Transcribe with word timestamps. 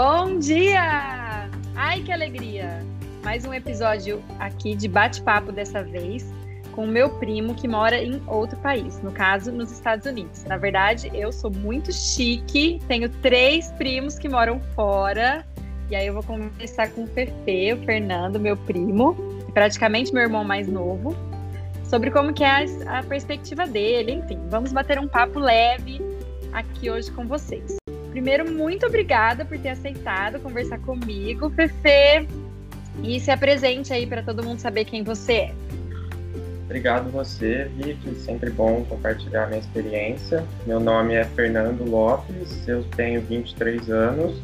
Bom 0.00 0.38
dia! 0.38 1.50
Ai, 1.74 2.00
que 2.04 2.12
alegria! 2.12 2.86
Mais 3.24 3.44
um 3.44 3.52
episódio 3.52 4.22
aqui 4.38 4.76
de 4.76 4.86
bate-papo 4.86 5.50
dessa 5.50 5.82
vez 5.82 6.24
com 6.70 6.84
o 6.84 6.86
meu 6.86 7.10
primo 7.18 7.52
que 7.56 7.66
mora 7.66 8.00
em 8.00 8.22
outro 8.28 8.56
país, 8.60 9.02
no 9.02 9.10
caso, 9.10 9.50
nos 9.50 9.72
Estados 9.72 10.06
Unidos. 10.06 10.44
Na 10.44 10.56
verdade, 10.56 11.10
eu 11.12 11.32
sou 11.32 11.50
muito 11.50 11.92
chique, 11.92 12.80
tenho 12.86 13.08
três 13.08 13.72
primos 13.72 14.16
que 14.16 14.28
moram 14.28 14.60
fora. 14.76 15.44
E 15.90 15.96
aí 15.96 16.06
eu 16.06 16.14
vou 16.14 16.22
conversar 16.22 16.90
com 16.90 17.02
o 17.02 17.06
Fefe, 17.08 17.72
o 17.72 17.84
Fernando, 17.84 18.38
meu 18.38 18.56
primo, 18.56 19.16
praticamente 19.52 20.14
meu 20.14 20.22
irmão 20.22 20.44
mais 20.44 20.68
novo, 20.68 21.12
sobre 21.82 22.12
como 22.12 22.32
que 22.32 22.44
é 22.44 22.66
a 22.86 23.02
perspectiva 23.02 23.66
dele, 23.66 24.12
enfim. 24.12 24.38
Vamos 24.48 24.72
bater 24.72 25.00
um 25.00 25.08
papo 25.08 25.40
leve 25.40 26.00
aqui 26.52 26.88
hoje 26.88 27.10
com 27.10 27.26
vocês. 27.26 27.78
Primeiro, 28.18 28.50
muito 28.50 28.84
obrigada 28.84 29.44
por 29.44 29.56
ter 29.60 29.68
aceitado 29.68 30.40
conversar 30.40 30.80
comigo, 30.80 31.50
Fefe. 31.50 32.26
E 33.00 33.20
se 33.20 33.30
apresente 33.30 33.92
aí 33.92 34.08
para 34.08 34.24
todo 34.24 34.42
mundo 34.42 34.58
saber 34.58 34.86
quem 34.86 35.04
você 35.04 35.32
é. 35.34 35.54
Obrigado 36.64 37.12
você, 37.12 37.70
Vicky. 37.76 38.16
Sempre 38.16 38.50
bom 38.50 38.84
compartilhar 38.86 39.46
minha 39.46 39.60
experiência. 39.60 40.44
Meu 40.66 40.80
nome 40.80 41.14
é 41.14 41.22
Fernando 41.26 41.88
Lopes, 41.88 42.66
eu 42.66 42.82
tenho 42.96 43.20
23 43.20 43.88
anos 43.88 44.42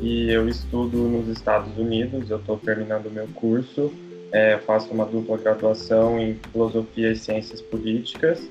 e 0.00 0.30
eu 0.30 0.48
estudo 0.48 0.96
nos 0.96 1.28
Estados 1.28 1.76
Unidos. 1.76 2.30
Eu 2.30 2.38
estou 2.38 2.56
terminando 2.56 3.10
meu 3.10 3.28
curso. 3.34 3.92
É, 4.32 4.56
faço 4.56 4.94
uma 4.94 5.04
dupla 5.04 5.36
graduação 5.36 6.18
em 6.18 6.40
Filosofia 6.50 7.12
e 7.12 7.16
Ciências 7.16 7.60
Políticas 7.60 8.48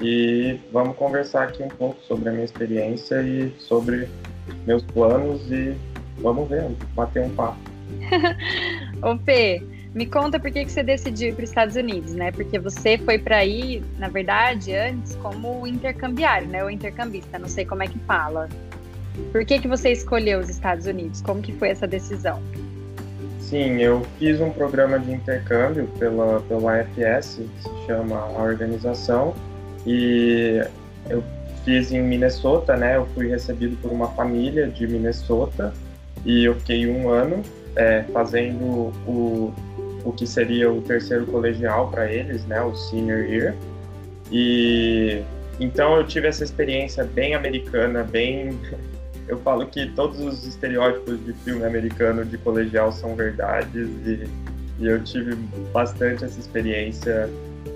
e 0.00 0.58
vamos 0.72 0.96
conversar 0.96 1.48
aqui 1.48 1.62
um 1.62 1.68
pouco 1.68 2.00
sobre 2.02 2.28
a 2.28 2.32
minha 2.32 2.44
experiência 2.44 3.22
e 3.22 3.52
sobre 3.58 4.08
meus 4.66 4.82
planos 4.82 5.50
e 5.50 5.76
vamos 6.18 6.48
ver, 6.48 6.64
bater 6.94 7.22
um 7.22 7.30
papo. 7.30 7.58
Ô 9.02 9.16
Fê, 9.18 9.62
me 9.94 10.06
conta 10.06 10.38
por 10.38 10.50
que, 10.50 10.64
que 10.64 10.70
você 10.70 10.82
decidiu 10.82 11.30
ir 11.30 11.34
para 11.34 11.44
os 11.44 11.50
Estados 11.50 11.76
Unidos, 11.76 12.14
né? 12.14 12.30
Porque 12.30 12.58
você 12.58 12.96
foi 12.98 13.18
para 13.18 13.38
aí, 13.38 13.82
na 13.98 14.08
verdade, 14.08 14.74
antes 14.74 15.16
como 15.16 15.66
intercambiário, 15.66 16.48
né? 16.48 16.62
Ou 16.62 16.70
intercambista, 16.70 17.38
não 17.38 17.48
sei 17.48 17.64
como 17.64 17.82
é 17.82 17.88
que 17.88 17.98
fala. 18.00 18.48
Por 19.32 19.44
que, 19.44 19.58
que 19.58 19.68
você 19.68 19.90
escolheu 19.90 20.38
os 20.38 20.48
Estados 20.48 20.86
Unidos? 20.86 21.20
Como 21.20 21.42
que 21.42 21.52
foi 21.52 21.68
essa 21.68 21.86
decisão? 21.86 22.40
Sim, 23.40 23.82
eu 23.82 24.06
fiz 24.18 24.40
um 24.40 24.50
programa 24.50 24.98
de 24.98 25.12
intercâmbio 25.12 25.88
pela, 25.98 26.40
pela 26.42 26.82
AFS, 26.82 27.40
que 27.56 27.62
se 27.62 27.86
chama 27.86 28.16
a 28.16 28.42
organização, 28.42 29.34
e 29.86 30.62
eu 31.08 31.22
fiz 31.64 31.92
em 31.92 32.02
Minnesota, 32.02 32.76
né? 32.76 32.96
Eu 32.96 33.06
fui 33.14 33.28
recebido 33.28 33.76
por 33.80 33.90
uma 33.90 34.08
família 34.08 34.66
de 34.66 34.86
Minnesota 34.86 35.72
e 36.24 36.44
eu 36.44 36.54
fiquei 36.56 36.86
um 36.86 37.08
ano 37.08 37.42
é, 37.76 38.04
fazendo 38.12 38.92
o 39.06 39.54
o 40.04 40.12
que 40.12 40.26
seria 40.26 40.70
o 40.70 40.80
terceiro 40.82 41.26
colegial 41.26 41.90
para 41.90 42.10
eles, 42.10 42.44
né, 42.46 42.60
o 42.62 42.74
senior 42.74 43.24
year. 43.24 43.54
E 44.30 45.22
então 45.58 45.96
eu 45.96 46.06
tive 46.06 46.28
essa 46.28 46.44
experiência 46.44 47.04
bem 47.04 47.34
americana, 47.34 48.02
bem 48.02 48.58
eu 49.28 49.38
falo 49.40 49.66
que 49.66 49.86
todos 49.90 50.20
os 50.20 50.46
estereótipos 50.46 51.24
de 51.24 51.32
filme 51.32 51.64
americano 51.64 52.24
de 52.24 52.36
colegial 52.38 52.90
são 52.90 53.14
verdades 53.14 53.88
e, 54.06 54.26
e 54.78 54.86
eu 54.86 55.02
tive 55.04 55.36
bastante 55.72 56.24
essa 56.24 56.38
experiência 56.38 57.28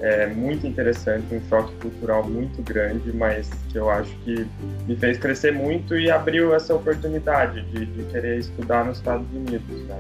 é, 0.05 0.27
muito 0.27 0.67
interessante, 0.67 1.35
um 1.35 1.41
choque 1.49 1.75
cultural 1.77 2.29
muito 2.29 2.61
grande, 2.61 3.11
mas 3.17 3.49
que 3.73 3.79
eu 3.79 3.89
acho 3.89 4.15
que 4.19 4.47
me 4.87 4.95
fez 4.97 5.17
crescer 5.17 5.51
muito 5.51 5.97
e 5.97 6.11
abriu 6.11 6.55
essa 6.55 6.75
oportunidade 6.75 7.63
de, 7.71 7.87
de 7.87 8.03
querer 8.13 8.39
estudar 8.39 8.85
nos 8.85 8.99
Estados 8.99 9.27
Unidos, 9.33 9.87
né? 9.87 9.99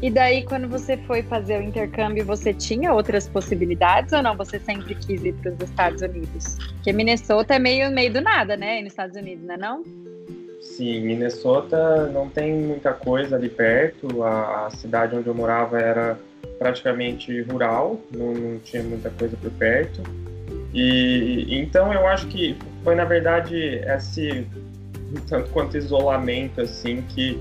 E 0.00 0.10
daí, 0.10 0.42
quando 0.42 0.68
você 0.68 0.96
foi 0.96 1.22
fazer 1.22 1.60
o 1.60 1.62
intercâmbio, 1.62 2.24
você 2.24 2.54
tinha 2.54 2.94
outras 2.94 3.28
possibilidades 3.28 4.12
ou 4.14 4.22
não? 4.22 4.34
Você 4.36 4.58
sempre 4.58 4.94
quis 4.94 5.22
ir 5.22 5.34
para 5.34 5.52
os 5.52 5.60
Estados 5.60 6.00
Unidos? 6.00 6.56
Porque 6.74 6.92
Minnesota 6.92 7.54
é 7.54 7.58
meio 7.58 7.90
meio 7.90 8.12
do 8.12 8.22
nada, 8.22 8.56
né? 8.56 8.80
Nos 8.80 8.92
Estados 8.92 9.16
Unidos, 9.16 9.44
não 9.44 9.54
é 9.54 9.58
não? 9.58 9.82
Sim, 10.62 11.00
Minnesota 11.00 12.06
não 12.08 12.28
tem 12.28 12.54
muita 12.54 12.92
coisa 12.92 13.36
ali 13.36 13.48
perto. 13.48 14.22
A, 14.22 14.66
a 14.66 14.70
cidade 14.70 15.14
onde 15.14 15.26
eu 15.28 15.34
morava 15.34 15.78
era 15.78 16.18
praticamente 16.58 17.42
rural, 17.42 18.00
não, 18.10 18.32
não 18.32 18.58
tinha 18.60 18.82
muita 18.82 19.10
coisa 19.10 19.36
por 19.36 19.50
perto. 19.52 20.02
E 20.72 21.46
então 21.50 21.92
eu 21.92 22.06
acho 22.06 22.26
que 22.26 22.56
foi 22.84 22.94
na 22.94 23.04
verdade 23.04 23.56
esse 23.56 24.46
tanto 25.28 25.50
quanto 25.50 25.76
isolamento 25.76 26.60
assim 26.60 27.02
que 27.08 27.38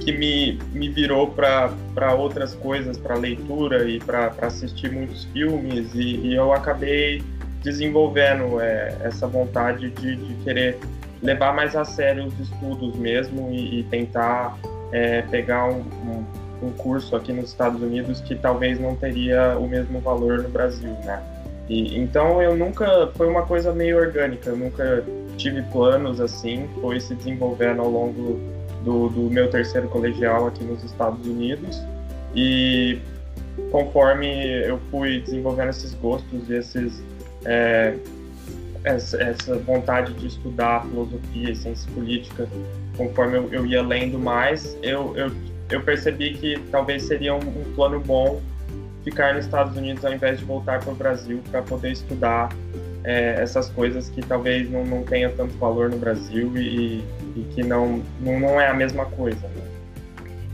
que 0.00 0.12
me, 0.12 0.58
me 0.72 0.88
virou 0.88 1.28
para 1.28 2.14
outras 2.14 2.54
coisas, 2.54 2.96
para 2.96 3.14
leitura 3.14 3.88
e 3.88 4.00
para 4.00 4.32
assistir 4.40 4.90
muitos 4.90 5.24
filmes, 5.24 5.94
e, 5.94 6.16
e 6.16 6.34
eu 6.34 6.52
acabei 6.52 7.22
desenvolvendo 7.62 8.60
é, 8.60 8.96
essa 9.02 9.26
vontade 9.26 9.90
de, 9.90 10.16
de, 10.16 10.34
querer 10.42 10.78
levar 11.22 11.54
mais 11.54 11.76
a 11.76 11.84
sério 11.84 12.24
os 12.24 12.40
estudos 12.40 12.96
mesmo 12.96 13.50
e, 13.52 13.80
e 13.80 13.82
tentar 13.84 14.58
é, 14.90 15.22
pegar 15.22 15.66
um, 15.66 15.80
um, 15.80 16.24
um, 16.62 16.70
curso 16.70 17.16
aqui 17.16 17.32
nos 17.32 17.50
Estados 17.50 17.80
Unidos 17.82 18.20
que 18.20 18.34
talvez 18.34 18.80
não 18.80 18.94
teria 18.94 19.56
o 19.58 19.68
mesmo 19.68 20.00
valor 20.00 20.42
no 20.42 20.48
Brasil, 20.48 20.90
né? 21.04 21.22
E, 21.68 21.98
então 21.98 22.42
eu 22.42 22.56
nunca 22.56 23.10
foi 23.14 23.28
uma 23.28 23.42
coisa 23.42 23.72
meio 23.72 23.98
orgânica, 23.98 24.50
eu 24.50 24.56
nunca 24.56 25.04
tive 25.36 25.62
planos 25.62 26.20
assim, 26.20 26.68
foi 26.80 27.00
se 27.00 27.14
desenvolvendo 27.14 27.80
ao 27.80 27.90
longo 27.90 28.40
do, 28.84 29.08
do 29.08 29.30
meu 29.30 29.48
terceiro 29.50 29.88
colegial 29.88 30.46
aqui 30.46 30.64
nos 30.64 30.82
Estados 30.84 31.24
Unidos 31.26 31.80
e 32.34 32.98
conforme 33.70 34.26
eu 34.66 34.78
fui 34.90 35.20
desenvolvendo 35.20 35.70
esses 35.70 35.94
gostos 35.94 36.48
e 36.48 36.54
esses 36.54 37.02
é, 37.44 37.94
essa, 38.84 39.56
vontade 39.58 40.12
de 40.14 40.26
estudar 40.26 40.86
filosofia 40.86 41.50
e 41.50 41.56
ciência 41.56 41.90
política, 41.92 42.48
conforme 42.96 43.36
eu, 43.36 43.52
eu 43.52 43.66
ia 43.66 43.82
lendo 43.82 44.18
mais, 44.18 44.76
eu, 44.82 45.16
eu, 45.16 45.30
eu, 45.70 45.80
percebi 45.82 46.34
que 46.34 46.58
talvez 46.70 47.04
seria 47.04 47.34
um, 47.34 47.38
um, 47.38 47.72
plano 47.74 48.00
bom 48.00 48.40
ficar 49.04 49.34
nos 49.34 49.44
Estados 49.44 49.76
Unidos 49.76 50.04
ao 50.04 50.12
invés 50.12 50.38
de 50.38 50.44
voltar 50.44 50.80
para 50.80 50.92
o 50.92 50.94
Brasil 50.94 51.42
para 51.50 51.62
poder 51.62 51.92
estudar 51.92 52.50
é, 53.04 53.40
essas 53.40 53.68
coisas 53.70 54.08
que 54.10 54.20
talvez 54.20 54.70
não, 54.70 54.84
não 54.84 55.02
tenha 55.02 55.30
tanto 55.30 55.56
valor 55.56 55.90
no 55.90 55.98
Brasil 55.98 56.56
e, 56.56 57.02
e 57.36 57.46
que 57.54 57.62
não, 57.62 58.02
não, 58.20 58.38
não 58.38 58.60
é 58.60 58.68
a 58.68 58.74
mesma 58.74 59.06
coisa. 59.06 59.40
Né? 59.48 59.70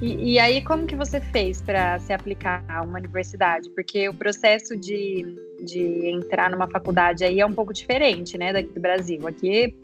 E, 0.01 0.35
e, 0.35 0.39
aí, 0.39 0.63
como 0.63 0.87
que 0.87 0.95
você 0.95 1.21
fez 1.21 1.63
para 1.63 1.99
se 1.99 2.13
aplicar 2.13 2.63
a 2.69 2.83
uma 2.83 2.99
universidade? 2.99 3.71
Porque 3.71 4.09
o 4.09 4.15
processo 4.15 4.77
de, 4.77 5.25
de 5.65 6.11
entrar 6.11 6.51
numa 6.51 6.69
faculdade 6.69 7.25
aí 7.25 7.41
é 7.41 7.47
um 7.47 7.53
pouco 7.53 7.73
diferente, 7.73 8.37
né, 8.37 8.53
daqui 8.53 8.69
do 8.75 8.81
Brasil. 8.81 9.27
Aqui, 9.27 9.75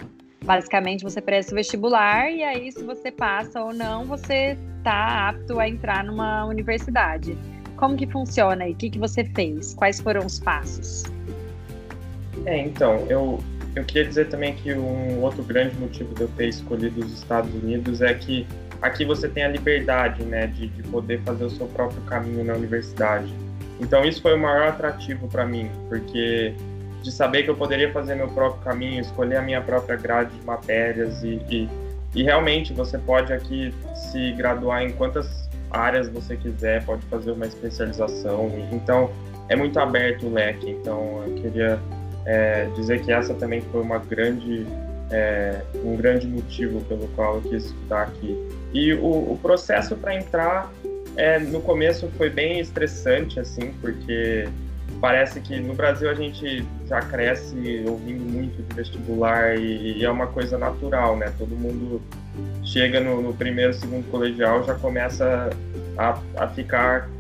basicamente, 0.44 1.02
você 1.02 1.20
presta 1.20 1.52
o 1.52 1.54
vestibular 1.54 2.30
e 2.30 2.42
aí, 2.42 2.70
se 2.72 2.82
você 2.82 3.10
passa 3.10 3.62
ou 3.62 3.72
não, 3.72 4.04
você 4.04 4.56
está 4.78 5.28
apto 5.28 5.58
a 5.58 5.68
entrar 5.68 6.04
numa 6.04 6.44
universidade. 6.44 7.36
Como 7.76 7.96
que 7.96 8.06
funciona 8.06 8.64
aí? 8.64 8.72
O 8.72 8.76
que, 8.76 8.90
que 8.90 8.98
você 8.98 9.24
fez? 9.24 9.74
Quais 9.74 10.00
foram 10.00 10.26
os 10.26 10.38
passos? 10.38 11.04
É, 12.44 12.58
então, 12.58 13.06
eu, 13.08 13.42
eu 13.74 13.84
queria 13.84 14.06
dizer 14.06 14.28
também 14.28 14.54
que 14.54 14.72
um 14.74 15.20
outro 15.22 15.42
grande 15.42 15.76
motivo 15.76 16.14
de 16.14 16.22
eu 16.22 16.28
ter 16.28 16.48
escolhido 16.48 17.00
os 17.00 17.12
Estados 17.12 17.52
Unidos 17.54 18.00
é 18.00 18.12
que 18.14 18.46
aqui 18.80 19.04
você 19.04 19.28
tem 19.28 19.44
a 19.44 19.48
liberdade, 19.48 20.24
né, 20.24 20.48
de, 20.48 20.66
de 20.68 20.82
poder 20.84 21.20
fazer 21.22 21.44
o 21.44 21.50
seu 21.50 21.66
próprio 21.68 22.02
caminho 22.02 22.44
na 22.44 22.54
universidade. 22.54 23.32
Então 23.80 24.04
isso 24.04 24.20
foi 24.20 24.34
o 24.34 24.38
maior 24.38 24.68
atrativo 24.68 25.28
para 25.28 25.46
mim, 25.46 25.70
porque 25.88 26.54
de 27.02 27.10
saber 27.10 27.42
que 27.42 27.50
eu 27.50 27.56
poderia 27.56 27.92
fazer 27.92 28.14
meu 28.14 28.28
próprio 28.28 28.62
caminho, 28.62 29.00
escolher 29.00 29.36
a 29.36 29.42
minha 29.42 29.60
própria 29.60 29.96
grade 29.96 30.34
de 30.34 30.44
matérias 30.44 31.22
e, 31.22 31.40
e, 31.50 31.68
e 32.14 32.22
realmente 32.22 32.72
você 32.72 32.96
pode 32.98 33.32
aqui 33.32 33.74
se 33.94 34.32
graduar 34.32 34.82
em 34.82 34.92
quantas 34.92 35.48
áreas 35.70 36.08
você 36.08 36.36
quiser, 36.36 36.84
pode 36.84 37.04
fazer 37.06 37.32
uma 37.32 37.46
especialização. 37.46 38.50
Então 38.70 39.10
é 39.48 39.56
muito 39.56 39.78
aberto 39.78 40.26
o 40.26 40.32
leque. 40.32 40.70
Então 40.70 41.22
eu 41.26 41.34
queria 41.34 41.80
é, 42.24 42.66
dizer 42.76 43.02
que 43.02 43.12
essa 43.12 43.34
também 43.34 43.60
foi 43.60 43.80
uma 43.80 43.98
grande, 43.98 44.66
é, 45.10 45.60
um 45.84 45.96
grande 45.96 46.26
motivo 46.26 46.80
pelo 46.82 47.08
qual 47.08 47.36
eu 47.36 47.42
quis 47.42 47.66
estudar 47.66 48.02
aqui. 48.02 48.36
E 48.72 48.92
o, 48.94 49.32
o 49.32 49.38
processo 49.40 49.96
para 49.96 50.14
entrar, 50.14 50.72
é, 51.16 51.38
no 51.38 51.60
começo 51.60 52.08
foi 52.16 52.30
bem 52.30 52.60
estressante, 52.60 53.40
assim, 53.40 53.72
porque 53.80 54.48
parece 55.02 55.40
que 55.40 55.58
no 55.58 55.74
Brasil 55.74 56.08
a 56.08 56.14
gente 56.14 56.64
já 56.86 57.00
cresce 57.00 57.84
ouvindo 57.88 58.22
muito 58.22 58.62
de 58.62 58.74
vestibular 58.76 59.58
e, 59.58 59.98
e 59.98 60.04
é 60.04 60.08
uma 60.08 60.28
coisa 60.28 60.56
natural, 60.56 61.16
né? 61.16 61.32
Todo 61.36 61.56
mundo 61.56 62.00
chega 62.64 63.00
no, 63.00 63.20
no 63.20 63.34
primeiro, 63.34 63.74
segundo 63.74 64.08
colegial 64.12 64.62
já 64.62 64.76
começa 64.76 65.50
a, 65.98 66.18
a 66.36 66.48
ficar 66.48 67.10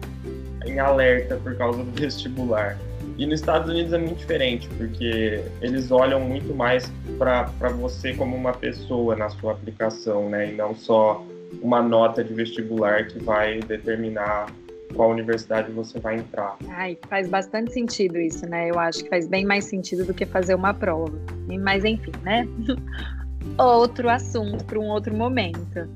em 0.64 0.78
alerta 0.78 1.36
por 1.42 1.56
causa 1.56 1.82
do 1.82 1.90
vestibular. 2.00 2.78
E 3.18 3.26
nos 3.26 3.40
Estados 3.40 3.68
Unidos 3.68 3.92
é 3.92 3.98
muito 3.98 4.18
diferente, 4.18 4.68
porque 4.78 5.42
eles 5.60 5.90
olham 5.90 6.20
muito 6.20 6.54
mais 6.54 6.90
para 7.18 7.50
você 7.70 8.14
como 8.14 8.36
uma 8.36 8.52
pessoa 8.52 9.16
na 9.16 9.28
sua 9.28 9.52
aplicação, 9.52 10.30
né? 10.30 10.52
E 10.52 10.54
não 10.54 10.72
só 10.72 11.26
uma 11.60 11.82
nota 11.82 12.22
de 12.22 12.32
vestibular 12.32 13.08
que 13.08 13.18
vai 13.18 13.58
determinar 13.58 14.46
qual 14.92 15.10
universidade 15.10 15.70
você 15.72 15.98
vai 15.98 16.16
entrar. 16.16 16.56
Ai, 16.68 16.98
faz 17.08 17.28
bastante 17.28 17.72
sentido 17.72 18.18
isso, 18.18 18.46
né? 18.46 18.70
Eu 18.70 18.78
acho 18.78 19.02
que 19.04 19.10
faz 19.10 19.26
bem 19.26 19.44
mais 19.44 19.64
sentido 19.64 20.04
do 20.04 20.14
que 20.14 20.26
fazer 20.26 20.54
uma 20.54 20.72
prova. 20.72 21.18
Mas 21.60 21.84
enfim, 21.84 22.12
né? 22.22 22.46
outro 23.58 24.08
assunto 24.08 24.64
para 24.64 24.78
um 24.78 24.88
outro 24.88 25.14
momento. 25.14 25.88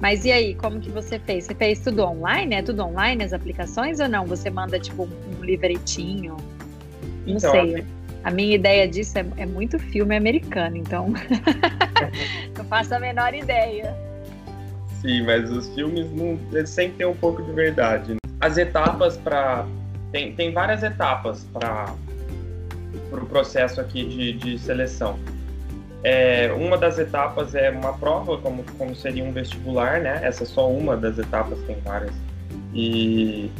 Mas 0.00 0.24
e 0.24 0.32
aí, 0.32 0.54
como 0.56 0.80
que 0.80 0.90
você 0.90 1.18
fez? 1.20 1.44
Você 1.44 1.54
fez 1.54 1.78
tudo 1.78 2.02
online? 2.02 2.56
É 2.56 2.62
tudo 2.62 2.82
online 2.82 3.22
as 3.22 3.32
aplicações 3.32 4.00
ou 4.00 4.08
não? 4.08 4.26
Você 4.26 4.50
manda 4.50 4.78
tipo 4.78 5.04
um 5.04 5.44
livretinho? 5.44 6.36
Não 7.24 7.36
então, 7.36 7.52
sei. 7.52 7.84
A 8.24 8.30
minha 8.30 8.54
ideia 8.54 8.86
disso 8.88 9.18
é, 9.18 9.26
é 9.36 9.46
muito 9.46 9.78
filme 9.78 10.16
americano, 10.16 10.76
então 10.76 11.12
não 12.56 12.64
faço 12.64 12.94
a 12.94 12.98
menor 12.98 13.34
ideia. 13.34 13.96
Sim, 15.00 15.22
mas 15.22 15.50
os 15.50 15.68
filmes 15.74 16.10
não, 16.12 16.38
eles 16.52 16.70
sempre 16.70 16.98
têm 16.98 17.06
um 17.06 17.16
pouco 17.16 17.42
de 17.42 17.52
verdade. 17.52 18.12
Né? 18.12 18.21
As 18.42 18.58
etapas 18.58 19.16
para 19.16 19.64
tem, 20.10 20.34
tem 20.34 20.52
várias 20.52 20.82
etapas 20.82 21.46
para 21.52 21.94
o 22.92 22.98
pro 23.08 23.24
processo 23.24 23.80
aqui 23.80 24.04
de, 24.04 24.32
de 24.34 24.58
seleção. 24.58 25.18
É, 26.04 26.52
uma 26.52 26.76
das 26.76 26.98
etapas 26.98 27.54
é 27.54 27.70
uma 27.70 27.92
prova, 27.94 28.36
como, 28.38 28.64
como 28.76 28.94
seria 28.94 29.22
um 29.24 29.32
vestibular, 29.32 30.00
né? 30.00 30.20
Essa 30.22 30.42
é 30.42 30.46
só 30.46 30.68
uma 30.68 30.96
das 30.96 31.16
etapas, 31.16 31.58
tem 31.60 31.76
várias. 31.84 32.12
E, 32.74 33.50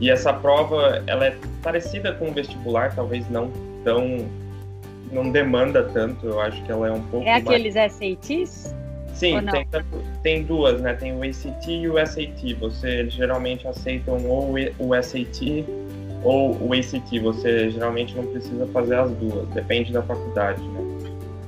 e 0.00 0.10
essa 0.10 0.32
prova, 0.32 1.02
ela 1.06 1.26
é 1.26 1.36
parecida 1.62 2.12
com 2.12 2.28
o 2.28 2.32
vestibular, 2.32 2.94
talvez 2.94 3.28
não 3.30 3.50
tão... 3.82 4.26
não 5.10 5.30
demanda 5.30 5.84
tanto, 5.84 6.26
eu 6.26 6.40
acho 6.40 6.62
que 6.64 6.70
ela 6.70 6.88
é 6.88 6.92
um 6.92 7.02
pouco 7.04 7.26
É 7.26 7.36
aqueles 7.36 7.74
mais... 7.74 7.92
SATs? 7.92 8.74
Sim, 9.16 9.38
tem, 9.50 9.66
tem, 10.22 10.42
duas, 10.44 10.80
né? 10.80 10.92
Tem 10.92 11.16
o 11.16 11.22
ACT 11.22 11.70
e 11.70 11.88
o 11.88 11.94
SAT. 12.06 12.54
Você 12.60 13.08
geralmente 13.08 13.66
aceitam 13.66 14.22
ou 14.26 14.54
o 14.78 15.02
SAT 15.02 15.64
ou 16.22 16.54
o 16.60 16.74
ACT. 16.74 17.18
Você 17.20 17.70
geralmente 17.70 18.14
não 18.14 18.26
precisa 18.26 18.66
fazer 18.66 18.96
as 18.96 19.10
duas, 19.12 19.48
depende 19.48 19.90
da 19.90 20.02
faculdade, 20.02 20.62
né? 20.62 20.80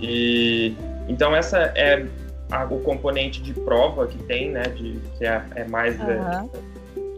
E 0.01 0.75
então 1.09 1.37
essa 1.37 1.59
é 1.75 2.07
a, 2.51 2.65
o 2.65 2.81
componente 2.81 3.43
de 3.43 3.53
prova 3.53 4.07
que 4.07 4.19
tem, 4.23 4.51
né? 4.51 4.63
De, 4.63 4.99
que 5.19 5.27
é, 5.27 5.43
é 5.55 5.65
mais 5.69 5.99
uhum. 6.01 6.11
é, 6.11 6.45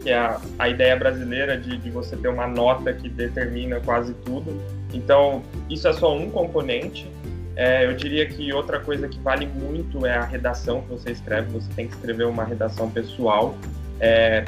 que 0.03 0.09
é 0.09 0.17
a, 0.17 0.41
a 0.59 0.67
ideia 0.67 0.97
brasileira 0.97 1.57
de, 1.57 1.77
de 1.77 1.89
você 1.89 2.17
ter 2.17 2.27
uma 2.27 2.47
nota 2.47 2.91
que 2.91 3.07
determina 3.07 3.79
quase 3.79 4.13
tudo. 4.25 4.59
Então 4.93 5.41
isso 5.69 5.87
é 5.87 5.93
só 5.93 6.13
um 6.13 6.29
componente. 6.29 7.09
É, 7.61 7.85
eu 7.85 7.93
diria 7.93 8.25
que 8.25 8.51
outra 8.51 8.79
coisa 8.79 9.07
que 9.07 9.19
vale 9.19 9.45
muito 9.45 10.03
é 10.03 10.17
a 10.17 10.25
redação 10.25 10.81
que 10.81 10.89
você 10.89 11.11
escreve. 11.11 11.51
Você 11.51 11.71
tem 11.75 11.87
que 11.87 11.93
escrever 11.93 12.25
uma 12.25 12.43
redação 12.43 12.89
pessoal. 12.89 13.55
É, 13.99 14.45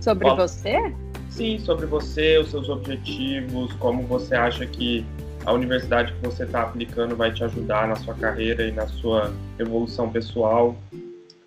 sobre 0.00 0.24
qual... 0.24 0.36
você? 0.36 0.92
Sim, 1.30 1.60
sobre 1.60 1.86
você, 1.86 2.36
os 2.36 2.50
seus 2.50 2.68
objetivos, 2.68 3.72
como 3.74 4.02
você 4.02 4.34
acha 4.34 4.66
que 4.66 5.06
a 5.46 5.52
universidade 5.52 6.12
que 6.14 6.26
você 6.26 6.42
está 6.42 6.62
aplicando 6.62 7.14
vai 7.14 7.32
te 7.32 7.44
ajudar 7.44 7.86
na 7.86 7.94
sua 7.94 8.14
carreira 8.14 8.66
e 8.66 8.72
na 8.72 8.88
sua 8.88 9.32
evolução 9.56 10.10
pessoal. 10.10 10.76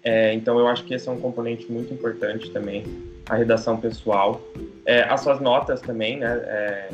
É, 0.02 0.34
então, 0.34 0.58
eu 0.58 0.66
acho 0.66 0.86
que 0.86 0.94
esse 0.94 1.10
é 1.10 1.12
um 1.12 1.20
componente 1.20 1.70
muito 1.70 1.94
importante 1.94 2.50
também, 2.52 2.86
a 3.30 3.36
redação 3.36 3.76
pessoal. 3.76 4.42
É, 4.86 5.04
as 5.04 5.20
suas 5.20 5.42
notas 5.42 5.82
também, 5.82 6.20
né? 6.20 6.42
É, 6.46 6.90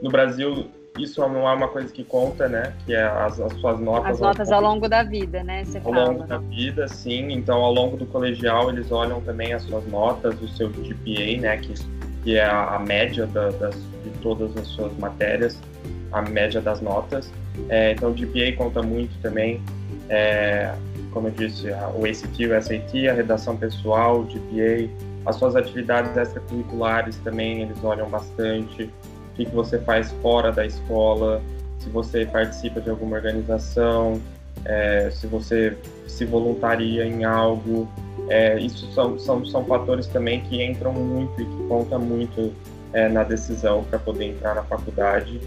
no 0.00 0.08
Brasil, 0.08 0.70
isso 0.98 1.20
não 1.20 1.48
é 1.48 1.54
uma 1.54 1.68
coisa 1.68 1.92
que 1.92 2.04
conta, 2.04 2.48
né? 2.48 2.72
Que 2.84 2.94
é 2.94 3.02
as, 3.02 3.40
as 3.40 3.52
suas 3.54 3.80
notas. 3.80 4.12
As 4.12 4.20
notas 4.20 4.52
ao, 4.52 4.64
ao 4.64 4.72
longo 4.72 4.88
da 4.88 5.02
vida, 5.02 5.42
né? 5.42 5.64
Você 5.64 5.78
ao 5.78 5.84
fala. 5.84 6.04
longo 6.06 6.26
da 6.26 6.38
vida, 6.38 6.88
sim. 6.88 7.32
Então, 7.32 7.58
ao 7.58 7.72
longo 7.72 7.96
do 7.96 8.06
colegial, 8.06 8.70
eles 8.70 8.90
olham 8.90 9.20
também 9.20 9.52
as 9.52 9.62
suas 9.62 9.86
notas, 9.88 10.40
o 10.40 10.48
seu 10.48 10.68
GPA, 10.68 11.40
né? 11.40 11.56
Que, 11.58 11.74
que 12.22 12.36
é 12.36 12.44
a, 12.44 12.76
a 12.76 12.78
média 12.78 13.26
da, 13.26 13.50
das, 13.50 13.74
de 13.74 14.10
todas 14.22 14.56
as 14.56 14.66
suas 14.68 14.96
matérias, 14.98 15.58
a 16.12 16.22
média 16.22 16.60
das 16.60 16.80
notas. 16.80 17.32
É, 17.68 17.92
então, 17.92 18.10
o 18.10 18.14
GPA 18.14 18.52
conta 18.56 18.82
muito 18.82 19.16
também. 19.20 19.62
É, 20.08 20.74
como 21.12 21.28
eu 21.28 21.32
disse, 21.32 21.68
o 21.68 22.04
ACT, 22.04 22.46
o 22.46 22.62
SAT, 22.62 23.08
a 23.08 23.12
redação 23.14 23.56
pessoal, 23.56 24.20
o 24.20 24.24
GPA, 24.24 24.88
as 25.26 25.36
suas 25.36 25.56
atividades 25.56 26.16
extracurriculares 26.16 27.16
também 27.18 27.62
eles 27.62 27.82
olham 27.84 28.08
bastante 28.08 28.90
que, 29.38 29.44
que 29.44 29.54
você 29.54 29.78
faz 29.78 30.10
fora 30.20 30.50
da 30.50 30.66
escola, 30.66 31.40
se 31.78 31.88
você 31.88 32.26
participa 32.26 32.80
de 32.80 32.90
alguma 32.90 33.16
organização, 33.16 34.20
é, 34.64 35.10
se 35.12 35.28
você 35.28 35.76
se 36.08 36.24
voluntaria 36.24 37.06
em 37.06 37.24
algo. 37.24 37.88
É, 38.28 38.58
isso 38.58 38.92
são, 38.92 39.18
são, 39.18 39.44
são 39.46 39.64
fatores 39.64 40.06
também 40.08 40.40
que 40.42 40.62
entram 40.62 40.92
muito 40.92 41.40
e 41.40 41.44
que 41.44 41.68
contam 41.68 42.00
muito 42.00 42.52
é, 42.92 43.08
na 43.08 43.22
decisão 43.22 43.84
para 43.84 43.98
poder 43.98 44.26
entrar 44.26 44.54
na 44.54 44.62
faculdade. 44.64 45.40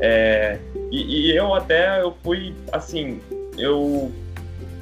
É, 0.00 0.58
e, 0.90 1.28
e, 1.28 1.36
eu 1.36 1.54
até 1.54 2.00
eu 2.00 2.14
fui 2.24 2.54
assim, 2.72 3.20
eu 3.56 4.10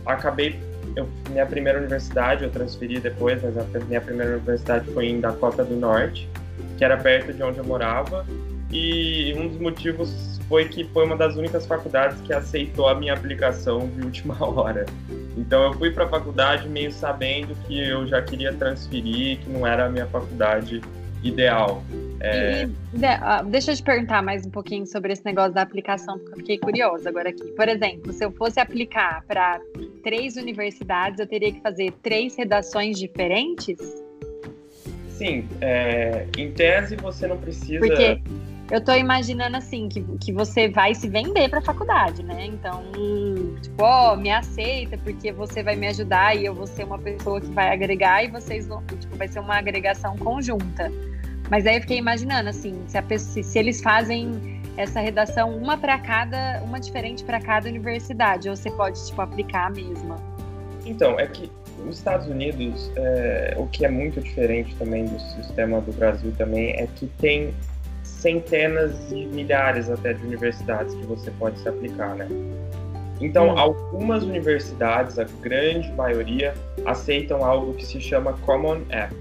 acabei 0.06 0.58
eu, 0.94 1.08
minha 1.31 1.44
primeira 1.44 1.79
universidade 1.79 2.44
eu 2.44 2.50
transferi 2.50 3.00
depois, 3.00 3.43
mas 3.43 3.58
a 3.58 3.65
minha 3.85 4.00
primeira 4.00 4.37
universidade 4.37 4.91
foi 4.93 5.06
em 5.06 5.20
Dakota 5.20 5.65
do 5.65 5.75
Norte, 5.76 6.29
que 6.79 6.85
era 6.85 6.97
perto 6.97 7.32
de 7.32 7.43
onde 7.43 7.58
eu 7.58 7.65
morava 7.65 8.25
e 8.72 9.34
um 9.34 9.48
dos 9.48 9.58
motivos 9.58 10.40
foi 10.48 10.66
que 10.66 10.84
foi 10.84 11.04
uma 11.04 11.16
das 11.16 11.36
únicas 11.36 11.66
faculdades 11.66 12.20
que 12.22 12.32
aceitou 12.32 12.88
a 12.88 12.94
minha 12.94 13.12
aplicação 13.12 13.88
de 13.88 14.02
última 14.02 14.36
hora. 14.44 14.86
Então 15.36 15.64
eu 15.64 15.74
fui 15.74 15.90
para 15.90 16.04
a 16.04 16.08
faculdade 16.08 16.69
meio 16.69 16.92
sabendo 16.92 17.54
que 17.66 17.78
eu 17.78 18.06
já 18.06 18.22
queria 18.22 18.52
transferir, 18.52 19.38
que 19.38 19.50
não 19.50 19.66
era 19.66 19.86
a 19.86 19.88
minha 19.88 20.06
faculdade 20.06 20.80
ideal. 21.22 21.82
É... 22.20 22.64
E, 22.64 23.50
deixa 23.50 23.72
eu 23.72 23.76
te 23.76 23.82
perguntar 23.82 24.22
mais 24.22 24.46
um 24.46 24.50
pouquinho 24.50 24.86
sobre 24.86 25.12
esse 25.12 25.24
negócio 25.24 25.52
da 25.52 25.62
aplicação, 25.62 26.19
porque 26.19 26.32
eu 26.32 26.36
fiquei 26.38 26.58
curiosa 26.58 27.08
agora 27.08 27.30
aqui. 27.30 27.44
Por 27.52 27.69
exemplo, 27.69 28.12
se 28.12 28.24
eu 28.24 28.30
fosse 28.32 28.60
aplicar 28.60 29.24
para 29.26 29.60
três 30.02 30.36
universidades, 30.36 31.19
eu 31.19 31.26
teria 31.26 31.52
que 31.52 31.60
fazer 31.60 31.92
três 32.02 32.36
redações 32.36 32.98
diferentes? 32.98 33.78
Sim, 35.08 35.48
é, 35.60 36.26
em 36.36 36.50
tese 36.52 36.96
você 36.96 37.26
não 37.26 37.38
precisa. 37.38 37.78
Porque 37.78 38.20
eu 38.72 38.80
tô 38.80 38.94
imaginando 38.94 39.58
assim, 39.58 39.86
que, 39.86 40.00
que 40.19 40.32
você 40.32 40.66
vai 40.66 40.94
se 40.94 41.06
vender 41.06 41.46
pra 41.50 41.60
faculdade, 41.60 42.22
né? 42.22 42.46
Então, 42.46 42.82
tipo, 43.60 43.82
ó, 43.82 44.17
me 44.17 44.31
aceita 44.31 44.96
porque 44.96 45.31
você 45.31 45.62
vai 45.62 45.76
me 45.76 45.88
ajudar 45.88 46.34
e 46.34 46.46
eu 46.46 46.55
vou 46.55 46.67
ser 46.67 46.84
uma 46.84 46.98
pessoa 46.98 47.38
que 47.38 47.48
vai 47.48 47.70
agregar 47.70 48.24
e 48.24 48.29
vocês 48.29 48.67
vão, 48.67 48.82
tipo, 48.98 49.14
vai 49.14 49.29
ser 49.29 49.41
uma 49.41 49.58
agregação 49.58 50.17
conjunta. 50.17 50.91
Mas 51.50 51.67
aí 51.67 51.76
eu 51.76 51.81
fiquei 51.82 51.98
imaginando, 51.98 52.48
assim, 52.48 52.82
se, 52.86 53.00
pessoa, 53.02 53.44
se 53.44 53.58
eles 53.58 53.82
fazem 53.82 54.62
essa 54.79 55.00
redação 55.00 55.55
uma 55.55 55.76
para 55.76 55.98
cada, 55.98 56.62
uma 56.64 56.81
diferente 56.81 57.22
para 57.24 57.38
cada 57.43 57.69
universidade, 57.69 58.48
ou 58.48 58.56
você 58.56 58.70
pode, 58.70 59.06
tipo, 59.06 59.20
aplicar 59.20 59.67
a 59.67 59.70
mesma? 59.70 60.17
Então, 60.86 61.20
é 61.20 61.26
que 61.26 61.52
nos 61.84 61.98
Estados 61.98 62.26
Unidos, 62.26 62.91
é, 62.96 63.55
o 63.58 63.67
que 63.67 63.84
é 63.84 63.91
muito 63.91 64.19
diferente 64.19 64.74
também 64.76 65.05
do 65.05 65.20
sistema 65.20 65.79
do 65.82 65.93
Brasil 65.93 66.32
também 66.38 66.70
é 66.70 66.86
que 66.86 67.06
tem 67.19 67.52
centenas 68.22 69.10
e 69.10 69.26
milhares 69.26 69.91
até 69.91 70.12
de 70.12 70.24
universidades 70.24 70.94
que 70.94 71.05
você 71.05 71.31
pode 71.32 71.58
se 71.58 71.69
aplicar, 71.69 72.14
né? 72.14 72.29
Então, 73.20 73.48
hum. 73.48 73.58
algumas 73.58 74.22
universidades, 74.22 75.19
a 75.19 75.24
grande 75.43 75.91
maioria, 75.93 76.55
aceitam 76.86 77.44
algo 77.44 77.74
que 77.74 77.84
se 77.84 78.00
chama 78.00 78.32
Common 78.44 78.82
App, 78.91 79.14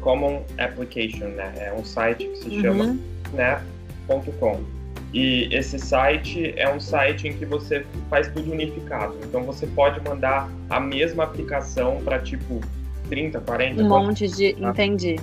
Common 0.00 0.42
Application, 0.58 1.26
né? 1.26 1.52
É 1.56 1.72
um 1.72 1.84
site 1.84 2.26
que 2.26 2.38
se 2.38 2.48
uhum. 2.48 2.62
chama 2.62 2.98
snap.com. 3.30 4.60
E 5.12 5.48
esse 5.52 5.78
site 5.78 6.54
é 6.56 6.72
um 6.72 6.80
site 6.80 7.28
em 7.28 7.34
que 7.34 7.44
você 7.44 7.84
faz 8.10 8.28
tudo 8.28 8.50
unificado. 8.50 9.16
Então, 9.22 9.42
você 9.42 9.66
pode 9.66 10.00
mandar 10.00 10.50
a 10.70 10.80
mesma 10.80 11.24
aplicação 11.24 12.00
para 12.04 12.18
tipo 12.18 12.60
30, 13.08 13.40
40. 13.40 13.82
Um 13.82 13.88
monte 13.88 14.28
de. 14.28 14.54
Tá? 14.54 14.70
Entendi. 14.70 15.16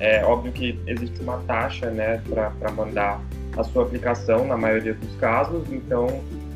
É 0.00 0.24
óbvio 0.24 0.52
que 0.52 0.78
existe 0.86 1.20
uma 1.20 1.38
taxa 1.46 1.90
né, 1.90 2.20
para 2.28 2.70
mandar 2.72 3.20
a 3.56 3.62
sua 3.62 3.84
aplicação 3.84 4.46
na 4.46 4.56
maioria 4.56 4.94
dos 4.94 5.14
casos, 5.16 5.70
então 5.70 6.06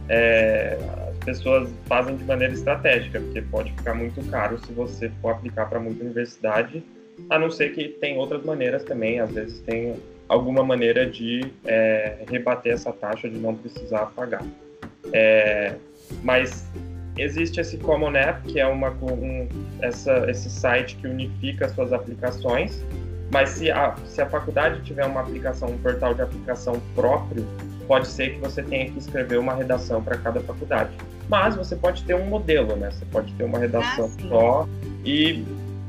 é, 0.08 0.76
as 1.08 1.24
pessoas 1.24 1.70
fazem 1.86 2.16
de 2.16 2.24
maneira 2.24 2.52
estratégica, 2.52 3.20
porque 3.20 3.42
pode 3.42 3.72
ficar 3.72 3.94
muito 3.94 4.22
caro 4.30 4.58
se 4.66 4.72
você 4.72 5.10
for 5.22 5.30
aplicar 5.30 5.68
para 5.68 5.78
muita 5.78 6.02
universidade, 6.02 6.82
a 7.30 7.38
não 7.38 7.50
ser 7.50 7.74
que 7.74 7.88
tem 7.88 8.16
outras 8.16 8.44
maneiras 8.44 8.84
também, 8.84 9.20
às 9.20 9.30
vezes 9.30 9.60
tem 9.60 9.96
alguma 10.28 10.62
maneira 10.62 11.06
de 11.06 11.52
é, 11.64 12.24
rebater 12.28 12.74
essa 12.74 12.92
taxa 12.92 13.28
de 13.28 13.38
não 13.38 13.54
precisar 13.54 14.06
pagar. 14.14 14.44
É, 15.12 15.74
mas 16.22 16.66
existe 17.16 17.60
esse 17.60 17.76
Common 17.78 18.14
App, 18.14 18.42
que 18.42 18.60
é 18.60 18.66
uma, 18.66 18.90
um, 18.90 19.48
essa, 19.80 20.30
esse 20.30 20.48
site 20.50 20.96
que 20.96 21.06
unifica 21.06 21.66
as 21.66 21.72
suas 21.72 21.92
aplicações 21.92 22.82
mas 23.30 23.50
se 23.50 23.70
a, 23.70 23.94
se 24.06 24.20
a 24.20 24.26
faculdade 24.26 24.82
tiver 24.82 25.04
uma 25.04 25.20
aplicação, 25.20 25.68
um 25.68 25.78
portal 25.78 26.14
de 26.14 26.22
aplicação 26.22 26.80
próprio, 26.94 27.46
pode 27.86 28.08
ser 28.08 28.34
que 28.34 28.40
você 28.40 28.62
tenha 28.62 28.90
que 28.90 28.98
escrever 28.98 29.38
uma 29.38 29.54
redação 29.54 30.02
para 30.02 30.16
cada 30.18 30.40
faculdade. 30.40 30.90
Mas 31.28 31.56
você 31.56 31.76
pode 31.76 32.04
ter 32.04 32.14
um 32.14 32.26
modelo, 32.26 32.76
né? 32.76 32.90
Você 32.90 33.04
pode 33.06 33.32
ter 33.34 33.44
uma 33.44 33.58
redação 33.58 34.06
ah, 34.06 34.28
só 34.28 34.68
e, 35.04 35.44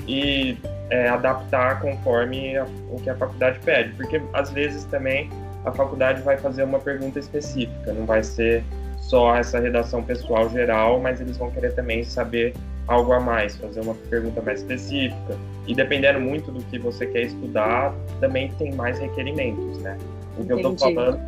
e, 0.08 0.58
é, 0.90 1.08
adaptar 1.10 1.82
conforme 1.82 2.58
a, 2.58 2.66
o 2.90 3.00
que 3.02 3.10
a 3.10 3.16
faculdade 3.16 3.60
pede, 3.60 3.94
porque 3.94 4.22
às 4.34 4.50
vezes 4.50 4.84
também 4.86 5.30
a 5.66 5.72
faculdade 5.72 6.22
vai 6.22 6.38
fazer 6.38 6.64
uma 6.64 6.80
pergunta 6.80 7.20
específica, 7.20 7.94
não 7.94 8.06
vai 8.06 8.24
ser 8.24 8.64
só 9.10 9.36
essa 9.36 9.60
redação 9.60 10.04
pessoal 10.04 10.48
geral, 10.50 11.00
mas 11.00 11.20
eles 11.20 11.36
vão 11.36 11.50
querer 11.50 11.74
também 11.74 12.04
saber 12.04 12.54
algo 12.88 13.12
a 13.12 13.20
mais, 13.20 13.56
fazer 13.56 13.82
uma 13.82 13.96
pergunta 14.10 14.40
mais 14.40 14.60
específica. 14.60 15.36
E 15.68 15.74
dependendo 15.74 16.20
muito 16.20 16.52
do 16.52 16.64
que 16.66 16.78
você 16.78 17.08
quer 17.08 17.24
estudar, 17.24 17.94
também 18.20 18.52
tem 18.60 18.72
mais 18.74 19.00
requerimentos, 19.00 19.80
né? 19.80 19.98
O 20.38 20.46
que 20.46 20.54
Entendi. 20.54 20.64
eu 20.64 20.76
tô 20.76 20.78
falando, 20.78 21.20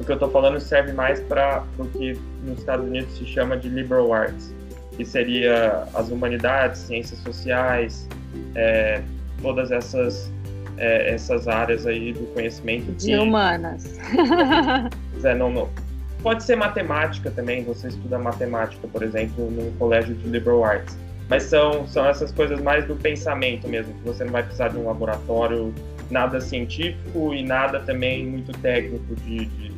o 0.00 0.04
que 0.04 0.12
eu 0.12 0.18
tô 0.18 0.28
falando 0.30 0.60
serve 0.60 0.92
mais 0.92 1.20
para 1.20 1.62
o 1.78 1.84
que 1.86 2.18
nos 2.42 2.58
Estados 2.58 2.86
Unidos 2.86 3.14
se 3.18 3.26
chama 3.26 3.54
de 3.54 3.68
liberal 3.68 4.14
arts, 4.14 4.54
que 4.96 5.04
seria 5.04 5.84
as 5.92 6.08
humanidades, 6.08 6.80
ciências 6.80 7.20
sociais, 7.20 8.08
é, 8.54 9.02
todas 9.42 9.70
essas 9.70 10.32
é, 10.78 11.12
essas 11.12 11.46
áreas 11.46 11.86
aí 11.86 12.14
do 12.14 12.26
conhecimento 12.32 12.92
de 12.92 13.14
humanas. 13.14 13.98
é, 15.22 15.34
não, 15.34 15.52
não. 15.52 15.68
Pode 16.22 16.42
ser 16.42 16.56
matemática 16.56 17.30
também, 17.30 17.64
você 17.64 17.88
estuda 17.88 18.18
matemática, 18.18 18.86
por 18.88 19.02
exemplo, 19.02 19.50
no 19.50 19.72
colégio 19.72 20.14
de 20.14 20.28
liberal 20.28 20.64
arts. 20.64 20.98
Mas 21.28 21.44
são, 21.44 21.86
são 21.86 22.04
essas 22.06 22.32
coisas 22.32 22.60
mais 22.60 22.84
do 22.86 22.96
pensamento 22.96 23.68
mesmo, 23.68 23.94
que 23.94 24.02
você 24.02 24.24
não 24.24 24.32
vai 24.32 24.42
precisar 24.42 24.68
de 24.68 24.76
um 24.76 24.86
laboratório 24.86 25.72
nada 26.10 26.40
científico 26.40 27.32
e 27.32 27.42
nada 27.42 27.80
também 27.80 28.26
muito 28.26 28.52
técnico 28.58 29.14
de, 29.14 29.46
de 29.46 29.72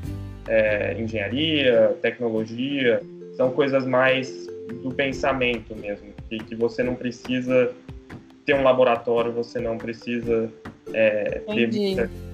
é, 0.48 0.98
engenharia, 0.98 1.94
tecnologia. 2.00 3.02
São 3.36 3.50
coisas 3.50 3.84
mais 3.84 4.46
do 4.82 4.90
pensamento 4.90 5.76
mesmo, 5.76 6.08
que, 6.28 6.38
que 6.38 6.54
você 6.54 6.82
não 6.82 6.94
precisa 6.94 7.70
ter 8.44 8.54
um 8.54 8.62
laboratório, 8.62 9.30
você 9.30 9.60
não 9.60 9.76
precisa 9.76 10.50
é, 10.94 11.42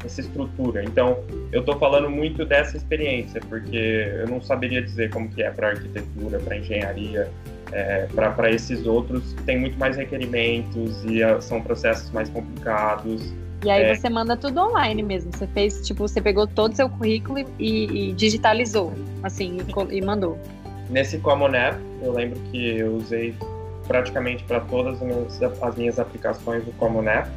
essa 0.05 0.21
estrutura. 0.21 0.85
Então, 0.85 1.19
eu 1.53 1.61
estou 1.61 1.79
falando 1.79 2.11
muito 2.11 2.45
dessa 2.45 2.77
experiência, 2.77 3.41
porque 3.49 4.11
eu 4.21 4.29
não 4.29 4.41
saberia 4.41 4.83
dizer 4.83 5.11
como 5.11 5.29
que 5.29 5.43
é 5.43 5.51
para 5.51 5.69
arquitetura, 5.69 6.39
para 6.39 6.57
engenharia, 6.57 7.31
é, 7.73 8.07
para 8.15 8.51
esses 8.51 8.87
outros, 8.87 9.35
tem 9.45 9.59
muito 9.59 9.79
mais 9.79 9.97
requerimentos 9.97 11.05
e 11.05 11.23
uh, 11.23 11.41
são 11.41 11.61
processos 11.61 12.11
mais 12.11 12.29
complicados. 12.29 13.33
E 13.65 13.71
aí 13.71 13.83
é... 13.83 13.95
você 13.95 14.09
manda 14.09 14.37
tudo 14.37 14.61
online 14.61 15.03
mesmo. 15.03 15.33
Você 15.33 15.47
fez, 15.49 15.87
tipo, 15.87 16.07
você 16.07 16.21
pegou 16.21 16.47
todo 16.47 16.73
o 16.73 16.77
seu 16.77 16.89
currículo 16.89 17.41
e, 17.59 18.09
e 18.09 18.13
digitalizou, 18.13 18.93
assim, 19.23 19.59
e, 19.91 19.97
e 19.97 20.01
mandou. 20.01 20.39
Nesse 20.89 21.19
Common 21.19 21.55
App, 21.55 21.79
eu 22.03 22.13
lembro 22.13 22.39
que 22.51 22.79
eu 22.79 22.95
usei 22.95 23.35
praticamente 23.87 24.45
para 24.45 24.61
todas 24.61 24.95
as 24.95 25.03
minhas, 25.03 25.43
as 25.43 25.77
minhas, 25.77 25.99
aplicações 25.99 26.65
do 26.65 26.73
Common 26.73 27.09
App. 27.09 27.29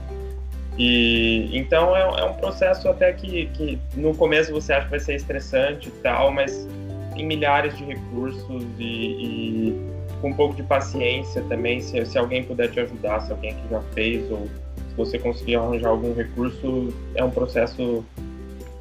E 0.84 1.56
então 1.56 1.96
é, 1.96 2.02
é, 2.02 2.26
um 2.26 2.34
processo 2.34 2.90
até 2.90 3.14
que, 3.14 3.46
que 3.54 3.78
no 3.96 4.16
começo 4.16 4.52
você 4.52 4.74
acha 4.74 4.86
que 4.86 4.90
vai 4.90 5.00
ser 5.00 5.14
estressante 5.14 5.90
e 5.90 5.92
tal, 6.02 6.32
mas 6.32 6.68
tem 7.14 7.24
milhares 7.24 7.78
de 7.78 7.84
recursos 7.84 8.64
e, 8.80 8.84
e 8.84 9.92
com 10.20 10.30
um 10.30 10.34
pouco 10.34 10.56
de 10.56 10.64
paciência 10.64 11.44
também, 11.44 11.82
se, 11.82 12.04
se 12.04 12.18
alguém 12.18 12.44
puder 12.44 12.72
te 12.72 12.80
ajudar, 12.80 13.22
se 13.22 13.32
alguém 13.32 13.54
que 13.54 13.70
já 13.70 13.80
fez 13.94 14.32
ou 14.32 14.48
se 14.90 14.96
você 14.98 15.20
conseguir 15.20 15.58
arranjar 15.58 15.90
algum 15.90 16.16
recurso, 16.16 16.92
é 17.14 17.24
um 17.24 17.30
processo 17.30 18.04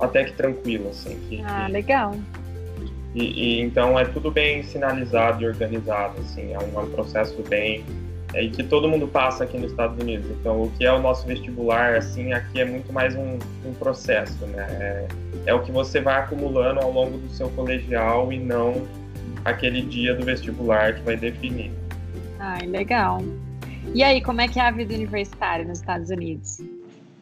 até 0.01 0.25
que 0.25 0.33
tranquilo, 0.33 0.89
assim. 0.89 1.21
Que, 1.29 1.43
ah, 1.45 1.69
legal. 1.69 2.15
E, 3.15 3.25
e, 3.25 3.61
então 3.61 3.99
é 3.99 4.07
tudo 4.07 4.31
bem 4.31 4.63
sinalizado 4.63 5.43
e 5.43 5.47
organizado, 5.47 6.19
assim, 6.21 6.55
é 6.55 6.59
um, 6.59 6.81
é 6.81 6.83
um 6.83 6.91
processo 6.93 7.43
bem 7.47 7.85
é, 8.35 8.43
e 8.45 8.51
que 8.51 8.63
todo 8.63 8.89
mundo 8.89 9.09
passa 9.09 9.45
aqui 9.45 9.59
nos 9.59 9.71
Estados 9.73 10.01
Unidos. 10.01 10.31
Então, 10.31 10.63
o 10.63 10.71
que 10.71 10.85
é 10.85 10.93
o 10.93 11.01
nosso 11.01 11.27
vestibular, 11.27 11.97
assim, 11.97 12.33
aqui 12.33 12.61
é 12.61 12.65
muito 12.65 12.93
mais 12.93 13.15
um, 13.17 13.39
um 13.65 13.75
processo, 13.75 14.47
né? 14.47 14.67
É, 14.71 15.09
é, 15.47 15.55
o 15.55 15.63
que 15.63 15.73
você 15.73 16.01
vai 16.01 16.17
acumulando 16.17 16.81
ao 16.81 16.93
longo 16.93 17.19
do 17.19 17.29
seu 17.31 17.49
colegial 17.51 18.33
e 18.33 18.39
não 18.39 18.87
aquele 19.45 19.83
dia 19.83 20.15
do 20.15 20.25
vestibular 20.25 20.95
que 20.95 21.03
vai 21.03 21.17
definir. 21.17 21.73
Ai, 22.39 22.67
legal. 22.67 23.21
E 23.95 24.03
aí, 24.03 24.23
como 24.23 24.41
é 24.41 24.49
que 24.49 24.61
é 24.61 24.63
a 24.63 24.71
vida 24.71 24.95
universitária 24.95 25.65
nos 25.65 25.79
Stados 25.79 26.11
Unidos? 26.11 26.59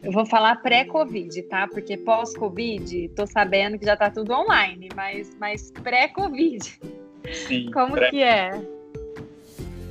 Eu 0.03 0.11
vou 0.11 0.25
falar 0.25 0.57
pré-Covid, 0.57 1.41
tá? 1.43 1.67
Porque 1.67 1.97
pós-Covid, 1.97 3.09
tô 3.09 3.25
sabendo 3.25 3.77
que 3.77 3.85
já 3.85 3.97
tá 3.97 4.09
tudo 4.09 4.31
online, 4.31 4.89
mas, 4.95 5.35
mas 5.39 5.71
pré-Covid. 5.71 6.79
Sim. 7.33 7.71
Como 7.71 7.93
pré 7.93 8.09
que 8.09 8.23
é? 8.23 8.61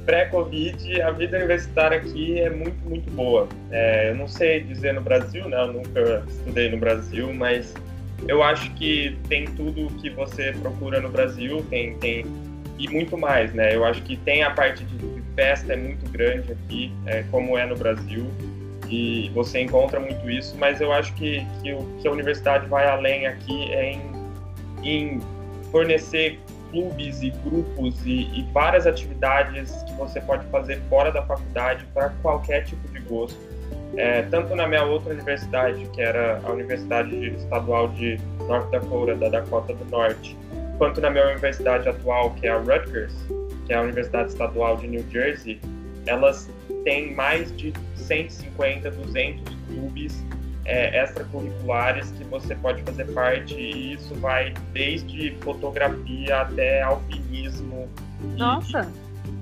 Pré-Covid, 0.08 1.02
a 1.02 1.10
vida 1.10 1.36
universitária 1.36 1.98
aqui 1.98 2.40
é 2.40 2.48
muito, 2.48 2.82
muito 2.88 3.10
boa. 3.10 3.46
É, 3.70 4.08
eu 4.08 4.14
não 4.14 4.26
sei 4.26 4.60
dizer 4.60 4.94
no 4.94 5.02
Brasil, 5.02 5.46
né? 5.46 5.60
Eu 5.60 5.74
nunca 5.74 6.24
estudei 6.26 6.70
no 6.70 6.78
Brasil, 6.78 7.30
mas 7.34 7.74
eu 8.26 8.42
acho 8.42 8.70
que 8.76 9.18
tem 9.28 9.44
tudo 9.44 9.92
que 10.00 10.08
você 10.08 10.52
procura 10.62 10.98
no 10.98 11.10
Brasil, 11.10 11.62
tem, 11.68 11.98
tem 11.98 12.24
e 12.78 12.88
muito 12.88 13.18
mais, 13.18 13.52
né? 13.52 13.76
Eu 13.76 13.84
acho 13.84 14.02
que 14.02 14.16
tem 14.16 14.42
a 14.42 14.50
parte 14.50 14.82
de 14.82 15.22
festa 15.36 15.74
é 15.74 15.76
muito 15.76 16.10
grande 16.10 16.52
aqui, 16.52 16.90
é, 17.04 17.22
como 17.30 17.58
é 17.58 17.66
no 17.66 17.76
Brasil 17.76 18.26
e 18.88 19.30
você 19.34 19.60
encontra 19.60 20.00
muito 20.00 20.30
isso, 20.30 20.56
mas 20.56 20.80
eu 20.80 20.90
acho 20.90 21.12
que, 21.16 21.46
que, 21.62 21.76
que 22.00 22.08
a 22.08 22.10
universidade 22.10 22.66
vai 22.66 22.88
além 22.88 23.26
aqui 23.26 23.52
em, 23.52 24.00
em 24.82 25.20
fornecer 25.70 26.40
clubes 26.70 27.22
e 27.22 27.30
grupos 27.30 27.94
e, 28.04 28.22
e, 28.38 28.48
várias 28.52 28.86
atividades 28.86 29.70
que 29.82 29.92
você 29.94 30.20
pode 30.20 30.46
fazer 30.46 30.80
fora 30.88 31.10
da 31.10 31.22
faculdade 31.22 31.84
para 31.94 32.10
qualquer 32.22 32.64
tipo 32.64 32.86
de 32.88 33.00
gosto. 33.00 33.38
É, 33.96 34.22
tanto 34.22 34.54
na 34.54 34.66
minha 34.66 34.84
outra 34.84 35.12
universidade, 35.12 35.84
que 35.92 36.00
era 36.00 36.40
a 36.44 36.50
Universidade 36.50 37.14
Estadual 37.30 37.88
de 37.88 38.18
North 38.46 38.70
Dakota, 38.70 39.14
da 39.14 39.28
Dakota 39.28 39.74
do 39.74 39.84
Norte, 39.86 40.36
quanto 40.76 41.00
na 41.00 41.10
minha 41.10 41.26
universidade 41.26 41.88
atual, 41.88 42.30
que 42.34 42.46
é 42.46 42.50
a 42.50 42.58
Rutgers, 42.58 43.14
que 43.66 43.72
é 43.72 43.76
a 43.76 43.82
Universidade 43.82 44.30
Estadual 44.30 44.76
de 44.76 44.86
New 44.86 45.04
Jersey, 45.10 45.60
elas 46.06 46.50
têm 46.84 47.14
mais 47.14 47.54
de 47.56 47.72
150, 47.96 48.90
200 48.90 49.54
clubes 49.66 50.24
é, 50.68 51.02
extracurriculares 51.02 52.10
que 52.12 52.24
você 52.24 52.54
pode 52.54 52.82
fazer 52.82 53.06
parte 53.06 53.54
e 53.54 53.94
isso 53.94 54.14
vai 54.16 54.52
desde 54.72 55.34
fotografia 55.40 56.42
até 56.42 56.82
alpinismo. 56.82 57.88
Nossa! 58.36 58.86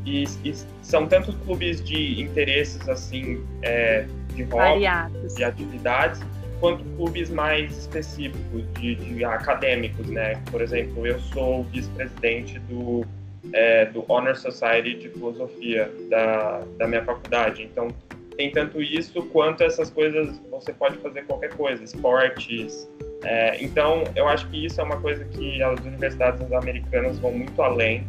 E, 0.05 0.23
e, 0.23 0.51
e 0.51 0.55
são 0.83 1.09
tantos 1.09 1.35
clubes 1.45 1.85
de 1.85 2.23
interesses 2.23 2.89
assim, 2.89 3.45
é, 3.63 4.07
de 4.35 4.45
hobbies, 4.45 5.37
e 5.37 5.43
atividades, 5.43 6.21
quanto 6.61 6.85
clubes 6.97 7.29
mais 7.29 7.77
específicos, 7.77 8.63
de, 8.75 8.95
de, 8.95 9.25
acadêmicos, 9.25 10.07
né? 10.07 10.41
Por 10.51 10.63
exemplo, 10.63 11.05
eu 11.05 11.19
sou 11.19 11.65
vice-presidente 11.65 12.61
do, 12.61 13.05
é, 13.53 13.87
do 13.87 14.05
Honor 14.09 14.37
Society 14.37 14.95
de 14.95 15.09
Filosofia 15.09 15.91
da, 16.09 16.63
da 16.79 16.87
minha 16.87 17.05
faculdade, 17.05 17.65
então 17.65 17.89
tem 18.37 18.51
tanto 18.51 18.81
isso 18.83 19.23
quanto 19.27 19.63
essas 19.63 19.91
coisas, 19.91 20.41
você 20.51 20.73
pode 20.73 20.99
fazer 20.99 21.25
qualquer 21.25 21.55
coisa, 21.55 21.83
esportes. 21.83 22.89
É, 23.25 23.63
então, 23.63 24.05
eu 24.15 24.29
acho 24.29 24.49
que 24.49 24.67
isso 24.67 24.81
é 24.81 24.85
uma 24.85 25.01
coisa 25.01 25.25
que 25.25 25.63
as 25.63 25.81
universidades 25.81 26.41
americanas 26.53 27.19
vão 27.19 27.33
muito 27.33 27.61
além 27.61 28.07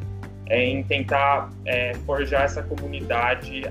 é, 0.49 0.63
em 0.63 0.83
tentar 0.83 1.51
é, 1.65 1.93
forjar 2.05 2.43
essa 2.43 2.61
comunidade 2.63 3.63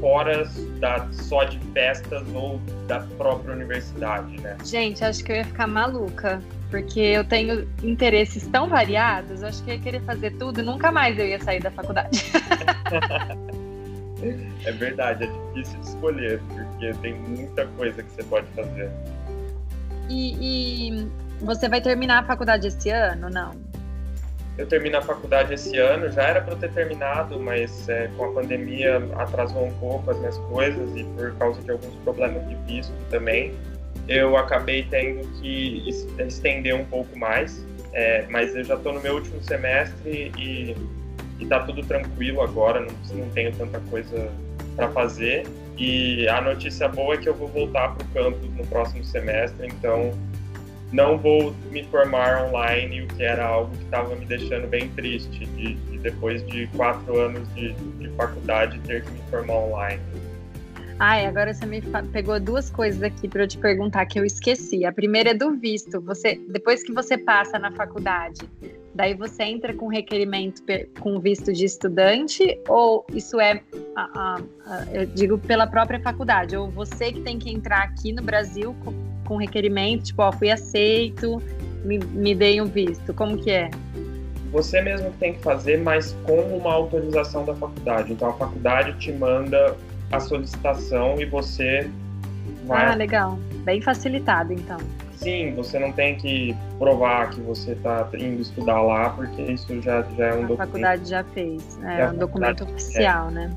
fora 0.00 0.48
da, 0.78 1.06
só 1.12 1.44
de 1.44 1.58
festas 1.72 2.22
ou 2.34 2.58
da 2.86 3.00
própria 3.18 3.54
universidade, 3.54 4.40
né? 4.40 4.56
Gente, 4.64 5.04
acho 5.04 5.22
que 5.24 5.32
eu 5.32 5.36
ia 5.36 5.44
ficar 5.44 5.66
maluca, 5.66 6.40
porque 6.70 7.00
eu 7.00 7.24
tenho 7.24 7.68
interesses 7.82 8.46
tão 8.46 8.68
variados, 8.68 9.42
acho 9.42 9.62
que 9.64 9.70
eu 9.70 9.74
ia 9.74 9.80
querer 9.80 10.00
fazer 10.02 10.30
tudo 10.32 10.60
e 10.60 10.62
nunca 10.62 10.90
mais 10.90 11.18
eu 11.18 11.26
ia 11.26 11.40
sair 11.40 11.60
da 11.60 11.70
faculdade. 11.70 12.24
É 14.64 14.72
verdade, 14.72 15.24
é 15.24 15.54
difícil 15.54 15.80
de 15.80 15.88
escolher, 15.88 16.40
porque 16.48 16.92
tem 17.00 17.14
muita 17.14 17.66
coisa 17.68 18.02
que 18.02 18.10
você 18.10 18.22
pode 18.24 18.46
fazer. 18.54 18.90
E, 20.08 20.90
e 20.90 21.08
você 21.40 21.68
vai 21.68 21.80
terminar 21.80 22.22
a 22.22 22.26
faculdade 22.26 22.68
esse 22.68 22.90
ano, 22.90 23.28
não? 23.28 23.52
Eu 24.58 24.66
termino 24.66 24.98
a 24.98 25.02
faculdade 25.02 25.54
esse 25.54 25.78
ano, 25.78 26.10
já 26.12 26.22
era 26.24 26.42
para 26.42 26.54
ter 26.56 26.70
terminado, 26.72 27.40
mas 27.40 27.88
é, 27.88 28.08
com 28.16 28.26
a 28.26 28.32
pandemia 28.32 29.02
atrasou 29.16 29.66
um 29.66 29.74
pouco 29.74 30.10
as 30.10 30.18
minhas 30.18 30.36
coisas 30.38 30.94
e 30.94 31.04
por 31.04 31.34
causa 31.36 31.60
de 31.62 31.70
alguns 31.70 31.94
problemas 32.04 32.46
de 32.46 32.54
visto 32.66 32.92
também, 33.10 33.54
eu 34.06 34.36
acabei 34.36 34.86
tendo 34.90 35.26
que 35.40 35.88
estender 36.18 36.74
um 36.74 36.84
pouco 36.84 37.18
mais. 37.18 37.64
É, 37.94 38.26
mas 38.30 38.54
eu 38.54 38.64
já 38.64 38.74
estou 38.74 38.92
no 38.92 39.00
meu 39.00 39.16
último 39.16 39.42
semestre 39.42 40.32
e 40.38 40.74
e 41.42 41.46
tá 41.46 41.60
tudo 41.60 41.82
tranquilo 41.82 42.40
agora, 42.40 42.80
não, 42.80 43.16
não 43.16 43.28
tenho 43.30 43.52
tanta 43.56 43.80
coisa 43.90 44.30
para 44.76 44.88
fazer. 44.90 45.46
E 45.76 46.28
a 46.28 46.40
notícia 46.40 46.88
boa 46.88 47.14
é 47.14 47.18
que 47.18 47.28
eu 47.28 47.34
vou 47.34 47.48
voltar 47.48 47.94
para 47.94 48.04
o 48.04 48.08
campus 48.10 48.54
no 48.54 48.66
próximo 48.66 49.04
semestre, 49.04 49.66
então 49.66 50.12
não 50.92 51.16
vou 51.18 51.54
me 51.70 51.82
formar 51.84 52.44
online, 52.44 53.02
o 53.02 53.06
que 53.08 53.22
era 53.22 53.44
algo 53.44 53.74
que 53.74 53.84
estava 53.84 54.14
me 54.14 54.26
deixando 54.26 54.68
bem 54.68 54.88
triste, 54.90 55.46
de, 55.46 55.74
de, 55.74 55.98
depois 55.98 56.46
de 56.46 56.66
quatro 56.68 57.18
anos 57.18 57.48
de, 57.54 57.72
de 57.72 58.08
faculdade 58.10 58.78
ter 58.80 59.02
que 59.02 59.10
me 59.10 59.20
formar 59.30 59.54
online. 59.54 60.02
Ai, 60.98 61.26
agora 61.26 61.52
você 61.52 61.66
me 61.66 61.82
pegou 62.12 62.38
duas 62.38 62.70
coisas 62.70 63.02
aqui 63.02 63.26
para 63.26 63.42
eu 63.42 63.48
te 63.48 63.58
perguntar 63.58 64.06
que 64.06 64.20
eu 64.20 64.24
esqueci. 64.24 64.84
A 64.84 64.92
primeira 64.92 65.30
é 65.30 65.34
do 65.34 65.56
visto. 65.56 66.00
Você, 66.02 66.40
depois 66.48 66.84
que 66.84 66.92
você 66.92 67.18
passa 67.18 67.58
na 67.58 67.72
faculdade, 67.72 68.48
daí 68.94 69.14
você 69.14 69.44
entra 69.44 69.74
com 69.74 69.88
requerimento 69.88 70.62
com 71.00 71.18
visto 71.18 71.52
de 71.52 71.64
estudante 71.64 72.58
ou 72.68 73.04
isso 73.12 73.40
é, 73.40 73.62
a, 73.96 74.02
a, 74.02 74.40
a, 74.66 74.84
eu 74.92 75.06
digo 75.06 75.38
pela 75.38 75.66
própria 75.66 76.00
faculdade, 76.00 76.56
ou 76.56 76.70
você 76.70 77.12
que 77.12 77.20
tem 77.20 77.38
que 77.38 77.50
entrar 77.50 77.82
aqui 77.82 78.12
no 78.12 78.22
Brasil 78.22 78.74
com, 78.84 78.92
com 79.26 79.36
requerimento, 79.36 80.04
tipo, 80.04 80.22
ó, 80.22 80.32
fui 80.32 80.50
aceito, 80.50 81.42
me, 81.84 81.98
me 81.98 82.34
dei 82.34 82.60
um 82.60 82.66
visto. 82.66 83.12
Como 83.14 83.36
que 83.36 83.50
é? 83.50 83.70
Você 84.52 84.82
mesmo 84.82 85.10
tem 85.18 85.34
que 85.34 85.40
fazer, 85.40 85.78
mas 85.78 86.14
com 86.24 86.40
uma 86.56 86.72
autorização 86.72 87.44
da 87.44 87.54
faculdade. 87.54 88.12
Então 88.12 88.28
a 88.28 88.34
faculdade 88.34 88.98
te 88.98 89.10
manda 89.10 89.76
a 90.10 90.20
solicitação 90.20 91.20
e 91.20 91.24
você 91.24 91.90
vai. 92.66 92.92
Ah, 92.92 92.94
legal. 92.94 93.38
Bem 93.64 93.80
facilitado, 93.80 94.52
então. 94.52 94.78
Sim, 95.22 95.54
você 95.54 95.78
não 95.78 95.92
tem 95.92 96.16
que 96.16 96.56
provar 96.78 97.30
que 97.30 97.40
você 97.40 97.72
está 97.72 98.08
indo 98.14 98.42
estudar 98.42 98.82
lá, 98.82 99.10
porque 99.10 99.40
isso 99.42 99.80
já, 99.80 100.02
já 100.16 100.26
é 100.26 100.34
um 100.34 100.44
a 100.44 100.46
documento. 100.46 100.60
A 100.60 100.66
faculdade 100.66 101.08
já 101.08 101.24
fez. 101.24 101.78
É, 101.84 102.00
é 102.00 102.10
um 102.10 102.16
documento 102.16 102.64
oficial, 102.64 103.28
é. 103.28 103.32
né? 103.32 103.50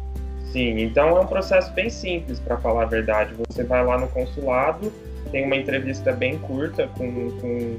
Sim, 0.51 0.79
então 0.79 1.17
é 1.17 1.19
um 1.19 1.27
processo 1.27 1.71
bem 1.73 1.89
simples, 1.89 2.39
para 2.39 2.57
falar 2.57 2.83
a 2.83 2.85
verdade. 2.85 3.33
Você 3.49 3.63
vai 3.63 3.83
lá 3.83 3.97
no 3.97 4.07
consulado, 4.07 4.91
tem 5.31 5.45
uma 5.45 5.55
entrevista 5.55 6.13
bem 6.13 6.37
curta 6.37 6.87
com, 6.97 7.31
com 7.41 7.77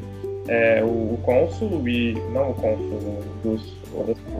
é, 0.48 0.82
o, 0.82 1.14
o 1.14 1.20
cônsul 1.24 1.88
e. 1.88 2.14
Não 2.32 2.50
o 2.50 2.54
cônsul, 2.54 3.24
dos. 3.42 3.76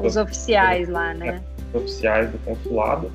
Os 0.02 0.16
oficiais 0.16 0.88
lá, 0.88 1.14
né? 1.14 1.40
Os 1.72 1.82
oficiais 1.82 2.30
do 2.30 2.38
consulado 2.38 3.10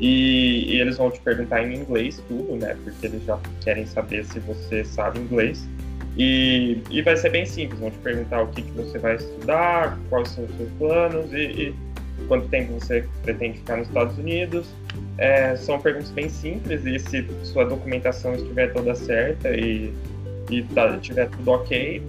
e, 0.00 0.64
e, 0.66 0.80
eles 0.80 0.96
vão 0.96 1.10
te 1.10 1.20
perguntar 1.20 1.62
em 1.62 1.76
inglês 1.76 2.22
tudo, 2.26 2.56
né? 2.56 2.76
Porque 2.82 3.06
eles 3.06 3.22
já 3.24 3.38
querem 3.62 3.86
saber 3.86 4.24
se 4.24 4.38
você 4.40 4.82
sabe 4.84 5.18
inglês. 5.18 5.68
E, 6.16 6.78
e 6.90 7.02
vai 7.02 7.16
ser 7.16 7.30
bem 7.30 7.46
simples, 7.46 7.78
vão 7.78 7.90
te 7.90 7.98
perguntar 7.98 8.42
o 8.42 8.48
que, 8.48 8.62
que 8.62 8.70
você 8.72 8.98
vai 8.98 9.16
estudar, 9.16 9.98
quais 10.08 10.28
são 10.30 10.44
os 10.44 10.56
seus 10.56 10.70
planos 10.72 11.32
e, 11.32 11.36
e 11.36 11.74
quanto 12.26 12.48
tempo 12.48 12.72
você 12.74 13.04
pretende 13.22 13.58
ficar 13.58 13.76
nos 13.76 13.88
Estados 13.88 14.18
Unidos. 14.18 14.66
É, 15.18 15.54
são 15.56 15.78
perguntas 15.78 16.10
bem 16.10 16.28
simples 16.28 16.84
e 16.86 16.98
se 16.98 17.26
sua 17.44 17.64
documentação 17.64 18.34
estiver 18.34 18.72
toda 18.72 18.94
certa 18.94 19.50
e, 19.50 19.92
e 20.50 20.62
tá, 20.74 20.96
tiver 20.98 21.28
tudo 21.28 21.50
ok, 21.50 22.02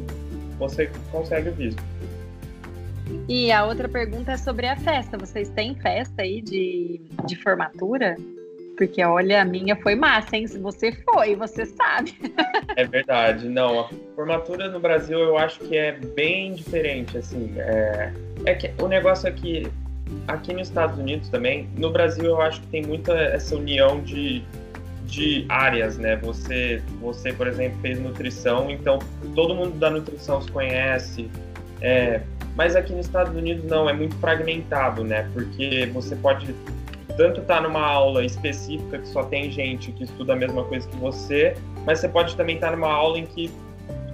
você 0.58 0.90
consegue 1.12 1.50
o 1.50 1.54
visto. 1.54 1.91
E 3.34 3.50
a 3.50 3.64
outra 3.64 3.88
pergunta 3.88 4.34
é 4.34 4.38
sobre 4.38 4.68
a 4.68 4.76
festa. 4.76 5.18
Vocês 5.18 5.48
têm 5.48 5.74
festa 5.74 6.22
aí 6.22 6.42
de, 6.42 7.00
de 7.26 7.38
formatura? 7.38 8.18
Porque 8.78 9.02
olha, 9.06 9.42
a 9.42 9.46
minha 9.46 9.74
foi 9.78 9.96
massa, 9.96 10.36
hein? 10.36 10.46
Se 10.46 10.60
você 10.60 10.92
foi, 10.92 11.34
você 11.38 11.66
sabe. 11.66 12.14
É 12.76 12.86
verdade. 12.86 13.48
Não, 13.48 13.80
a 13.80 13.90
formatura 14.18 14.70
no 14.70 14.82
Brasil 14.82 15.18
eu 15.18 15.38
acho 15.38 15.60
que 15.60 15.78
é 15.78 15.94
bem 15.94 16.54
diferente, 16.56 17.18
assim. 17.18 17.54
É, 17.58 18.12
é 18.46 18.54
que 18.54 18.72
o 18.84 18.88
negócio 18.90 19.30
é 19.30 19.32
que 19.32 19.66
aqui 20.28 20.54
nos 20.54 20.68
Estados 20.68 21.00
Unidos 21.00 21.30
também, 21.30 21.70
no 21.78 21.90
Brasil 21.90 22.26
eu 22.26 22.42
acho 22.42 22.60
que 22.60 22.68
tem 22.68 22.82
muita 22.82 23.14
essa 23.14 23.56
união 23.56 24.02
de, 24.02 24.44
de 25.06 25.46
áreas, 25.48 25.98
né? 25.98 26.18
Você, 26.18 26.84
você, 27.00 27.32
por 27.32 27.48
exemplo, 27.48 27.80
fez 27.82 27.98
nutrição, 27.98 28.70
então 28.70 29.00
todo 29.36 29.56
mundo 29.56 29.80
da 29.80 29.90
nutrição 29.90 30.42
se 30.42 30.52
conhece. 30.52 31.30
É, 31.82 32.22
mas 32.56 32.76
aqui 32.76 32.94
nos 32.94 33.06
Estados 33.06 33.36
Unidos 33.36 33.64
não, 33.66 33.90
é 33.90 33.94
muito 33.94 34.16
fragmentado, 34.18 35.04
né? 35.04 35.30
Porque 35.34 35.90
você 35.94 36.16
pode 36.16 36.54
tanto 37.18 37.42
estar 37.42 37.56
tá 37.56 37.62
numa 37.62 37.86
aula 37.86 38.24
específica 38.26 39.00
que 39.00 39.08
só 39.08 39.24
tem 39.24 39.52
gente 39.52 39.92
que 39.92 40.04
estuda 40.04 40.34
a 40.34 40.36
mesma 40.36 40.64
coisa 40.64 40.88
que 40.88 40.96
você, 40.98 41.56
mas 41.86 42.00
você 42.00 42.08
pode 42.08 42.36
também 42.36 42.56
estar 42.56 42.70
tá 42.70 42.76
numa 42.76 42.92
aula 42.92 43.20
em 43.20 43.26
que 43.26 43.52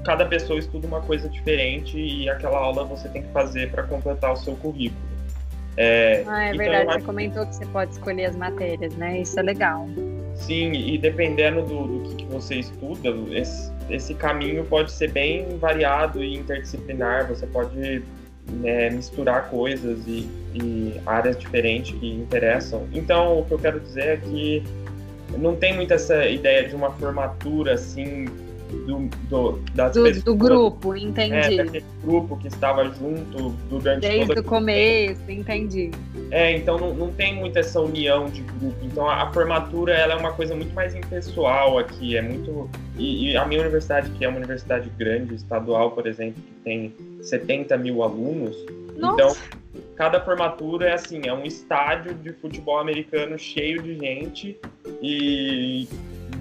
cada 0.03 0.25
pessoa 0.25 0.57
estuda 0.57 0.87
uma 0.87 1.01
coisa 1.01 1.27
diferente 1.27 1.99
e 1.99 2.29
aquela 2.29 2.57
aula 2.57 2.85
você 2.85 3.09
tem 3.09 3.23
que 3.23 3.29
fazer 3.29 3.69
para 3.71 3.83
completar 3.83 4.31
o 4.33 4.37
seu 4.37 4.55
currículo. 4.55 5.07
É, 5.75 6.23
ah, 6.25 6.45
é 6.45 6.47
então 6.47 6.57
verdade, 6.57 6.93
você 6.93 7.05
comentou 7.05 7.45
que 7.45 7.55
você 7.55 7.65
pode 7.67 7.91
escolher 7.91 8.25
as 8.25 8.35
matérias, 8.35 8.95
né? 8.95 9.19
Isso 9.19 9.39
é 9.39 9.43
legal. 9.43 9.87
Sim, 10.33 10.71
e 10.71 10.97
dependendo 10.97 11.61
do, 11.61 11.87
do 11.87 12.09
que, 12.09 12.15
que 12.15 12.25
você 12.25 12.55
estuda, 12.55 13.09
esse, 13.31 13.71
esse 13.89 14.13
caminho 14.13 14.63
pode 14.65 14.91
ser 14.91 15.11
bem 15.11 15.57
variado 15.57 16.23
e 16.23 16.35
interdisciplinar. 16.35 17.27
Você 17.27 17.45
pode 17.45 18.03
né, 18.51 18.89
misturar 18.89 19.49
coisas 19.49 19.99
e, 20.07 20.27
e, 20.53 20.99
áreas 21.05 21.37
diferentes 21.37 21.97
que 21.99 22.09
interessam. 22.11 22.87
Então, 22.93 23.39
o 23.39 23.45
que 23.45 23.53
eu 23.53 23.59
quero 23.59 23.79
dizer 23.79 24.05
é 24.05 24.17
que 24.17 24.63
não 25.37 25.55
tem 25.55 25.75
muito 25.75 25.93
essa 25.93 26.27
ideia 26.27 26.67
de 26.67 26.75
uma 26.75 26.91
formatura 26.91 27.73
assim 27.73 28.25
do, 28.67 29.09
do, 29.29 29.59
das 29.73 29.93
do, 29.93 30.03
pessoas, 30.03 30.23
do 30.23 30.35
grupo, 30.35 30.95
entendi. 30.95 31.33
É, 31.35 31.63
daquele 31.63 31.85
grupo 32.03 32.37
que 32.37 32.47
estava 32.47 32.85
junto 32.85 33.49
durante 33.69 34.01
Desde 34.01 34.39
o 34.39 34.43
começo, 34.43 35.21
entendi. 35.29 35.91
É, 36.31 36.55
então 36.55 36.77
não, 36.77 36.93
não 36.93 37.11
tem 37.11 37.35
muito 37.35 37.57
essa 37.57 37.79
união 37.79 38.25
de 38.25 38.41
grupo. 38.41 38.77
Então 38.83 39.09
a, 39.09 39.23
a, 39.23 39.31
formatura 39.31 39.93
ela 39.93 40.13
é 40.13 40.17
uma 40.17 40.33
coisa 40.33 40.55
muito 40.55 40.73
mais 40.73 40.93
impessoal 40.95 41.79
aqui, 41.79 42.17
é 42.17 42.21
muito... 42.21 42.69
E, 42.97 43.31
e, 43.31 43.37
a 43.37 43.45
minha 43.45 43.61
universidade, 43.61 44.09
que 44.11 44.25
é 44.25 44.27
uma 44.27 44.37
universidade 44.37 44.89
grande, 44.97 45.35
estadual, 45.35 45.91
por 45.91 46.07
exemplo, 46.07 46.41
que 46.41 46.53
tem 46.63 46.93
70 47.21 47.77
mil 47.77 48.01
alunos, 48.01 48.57
Nossa. 48.97 49.13
então 49.13 49.35
cada 49.95 50.19
formatura 50.19 50.89
é 50.89 50.93
assim, 50.93 51.21
é 51.25 51.33
um 51.33 51.43
estádio 51.43 52.13
de 52.15 52.33
futebol 52.33 52.79
americano 52.79 53.37
cheio 53.37 53.81
de 53.81 53.97
gente 53.97 54.59
e 55.01 55.87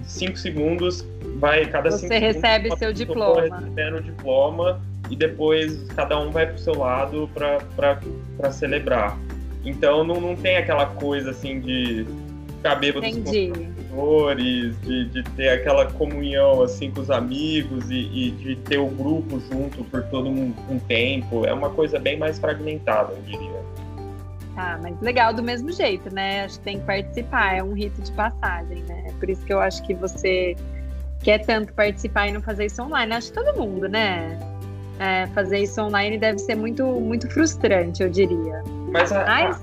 cinco 0.03 0.37
segundos 0.37 1.05
vai 1.37 1.65
cada 1.65 1.91
Você 1.91 2.07
cinco 2.07 2.13
recebe 2.13 2.75
seu 2.77 2.91
diploma. 2.91 3.41
Recebendo 3.41 3.97
o 3.97 4.01
diploma 4.01 4.81
e 5.09 5.15
depois 5.15 5.83
cada 5.95 6.19
um 6.19 6.31
vai 6.31 6.45
para 6.45 6.55
o 6.55 6.59
seu 6.59 6.77
lado 6.77 7.29
para 7.35 8.51
celebrar. 8.51 9.17
Então 9.63 10.03
não, 10.03 10.19
não 10.19 10.35
tem 10.35 10.57
aquela 10.57 10.85
coisa 10.85 11.31
assim 11.31 11.59
de 11.59 12.05
cabelo 12.63 13.01
dos 13.01 13.11
professores, 13.17 14.81
de, 14.81 15.05
de 15.09 15.23
ter 15.35 15.49
aquela 15.49 15.85
comunhão 15.91 16.61
assim 16.61 16.91
com 16.91 17.01
os 17.01 17.11
amigos 17.11 17.89
e, 17.89 17.95
e 17.95 18.31
de 18.31 18.55
ter 18.57 18.77
o 18.77 18.87
grupo 18.87 19.39
junto 19.39 19.83
por 19.85 20.03
todo 20.03 20.29
um, 20.29 20.53
um 20.69 20.79
tempo. 20.79 21.45
É 21.45 21.53
uma 21.53 21.69
coisa 21.69 21.99
bem 21.99 22.17
mais 22.17 22.39
fragmentada, 22.39 23.13
eu 23.13 23.21
diria. 23.23 23.57
Ah, 24.55 24.79
mas 24.81 24.99
legal 25.01 25.33
do 25.33 25.43
mesmo 25.43 25.71
jeito, 25.71 26.13
né? 26.13 26.45
Acho 26.45 26.57
que 26.57 26.65
tem 26.65 26.79
que 26.79 26.85
participar, 26.85 27.57
é 27.57 27.63
um 27.63 27.73
rito 27.73 28.01
de 28.01 28.11
passagem, 28.13 28.83
né? 28.87 29.13
Por 29.19 29.29
isso 29.29 29.45
que 29.45 29.53
eu 29.53 29.59
acho 29.59 29.83
que 29.83 29.93
você 29.93 30.55
quer 31.23 31.39
tanto 31.39 31.73
participar 31.73 32.27
e 32.27 32.31
não 32.31 32.41
fazer 32.41 32.65
isso 32.65 32.81
online. 32.81 33.13
Acho 33.13 33.31
que 33.31 33.43
todo 33.43 33.57
mundo, 33.57 33.87
né? 33.87 34.37
É, 34.99 35.27
fazer 35.27 35.59
isso 35.59 35.79
online 35.81 36.17
deve 36.17 36.39
ser 36.39 36.55
muito, 36.55 36.83
muito 36.85 37.29
frustrante, 37.29 38.01
eu 38.01 38.09
diria. 38.09 38.63
Mas 38.91 39.11
a, 39.11 39.25
mas... 39.25 39.61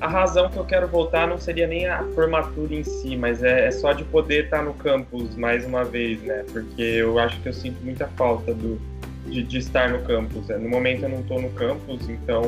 a, 0.00 0.06
a, 0.06 0.08
razão 0.08 0.48
que 0.48 0.56
eu 0.56 0.64
quero 0.64 0.86
voltar 0.86 1.26
não 1.26 1.38
seria 1.38 1.66
nem 1.66 1.88
a 1.88 2.04
formatura 2.14 2.72
em 2.72 2.84
si, 2.84 3.16
mas 3.16 3.42
é, 3.42 3.66
é, 3.66 3.70
só 3.72 3.92
de 3.92 4.04
poder 4.04 4.44
estar 4.44 4.62
no 4.62 4.72
campus 4.74 5.34
mais 5.34 5.64
uma 5.66 5.84
vez, 5.84 6.22
né? 6.22 6.44
Porque 6.52 6.82
eu 6.82 7.18
acho 7.18 7.40
que 7.40 7.48
eu 7.48 7.52
sinto 7.52 7.82
muita 7.82 8.06
falta 8.08 8.54
do, 8.54 8.80
de, 9.26 9.42
de 9.42 9.58
estar 9.58 9.88
no 9.88 10.02
campus. 10.02 10.48
No 10.48 10.68
momento 10.68 11.02
eu 11.02 11.08
não 11.08 11.20
estou 11.20 11.40
no 11.40 11.50
campus, 11.50 12.08
então 12.08 12.42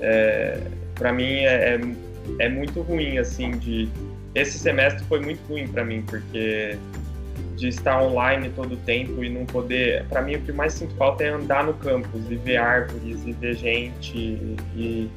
é, 0.00 0.60
para 0.94 1.12
mim 1.12 1.44
é, 1.44 1.76
é, 1.76 1.80
é, 2.38 2.48
muito 2.48 2.80
ruim 2.82 3.18
assim 3.18 3.52
de 3.52 3.88
esse 4.34 4.58
semestre 4.58 5.04
foi 5.04 5.20
muito 5.20 5.40
ruim 5.48 5.66
para 5.68 5.84
mim 5.84 6.02
porque 6.02 6.76
de 7.56 7.68
estar 7.68 8.02
online 8.02 8.50
todo 8.50 8.74
o 8.74 8.76
tempo 8.78 9.22
e 9.22 9.30
não 9.30 9.44
poder 9.46 10.04
para 10.08 10.22
mim 10.22 10.36
o 10.36 10.42
que 10.42 10.52
mais 10.52 10.72
sinto 10.74 10.94
falta 10.96 11.24
é 11.24 11.28
andar 11.28 11.64
no 11.64 11.74
campus 11.74 12.30
e 12.30 12.36
ver 12.36 12.56
árvores 12.56 13.24
e 13.24 13.32
ver 13.32 13.54
gente 13.54 14.16
e, 14.16 14.56
e 14.76 15.10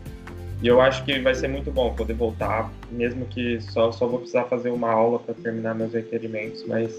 eu 0.63 0.81
acho 0.81 1.03
que 1.05 1.19
vai 1.19 1.35
ser 1.35 1.47
muito 1.47 1.71
bom 1.71 1.93
poder 1.93 2.13
voltar 2.13 2.71
mesmo 2.91 3.25
que 3.25 3.59
só 3.61 3.91
só 3.91 4.07
vou 4.07 4.19
precisar 4.19 4.45
fazer 4.45 4.69
uma 4.69 4.91
aula 4.91 5.19
para 5.19 5.33
terminar 5.35 5.75
meus 5.75 5.93
requerimentos 5.93 6.65
mas 6.67 6.93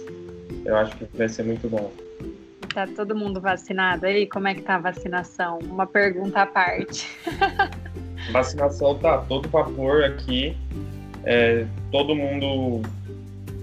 eu 0.64 0.76
acho 0.76 0.96
que 0.96 1.06
vai 1.16 1.28
ser 1.28 1.44
muito 1.44 1.68
bom 1.68 1.92
Tá 2.74 2.86
todo 2.86 3.16
mundo 3.16 3.40
vacinado 3.40 4.06
aí? 4.06 4.26
Como 4.26 4.46
é 4.46 4.54
que 4.54 4.62
tá 4.62 4.76
a 4.76 4.78
vacinação? 4.78 5.58
Uma 5.64 5.86
pergunta 5.86 6.42
à 6.42 6.46
parte. 6.46 7.08
Vacinação 8.30 8.94
tá 8.98 9.18
todo 9.18 9.48
vapor 9.48 10.04
aqui. 10.04 10.56
É, 11.24 11.66
todo 11.90 12.14
mundo 12.14 12.82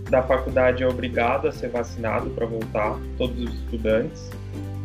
da 0.10 0.22
faculdade 0.22 0.84
é 0.84 0.88
obrigado 0.88 1.48
a 1.48 1.52
ser 1.52 1.70
vacinado 1.70 2.30
para 2.32 2.46
voltar, 2.46 2.98
todos 3.18 3.38
os 3.44 3.54
estudantes. 3.54 4.30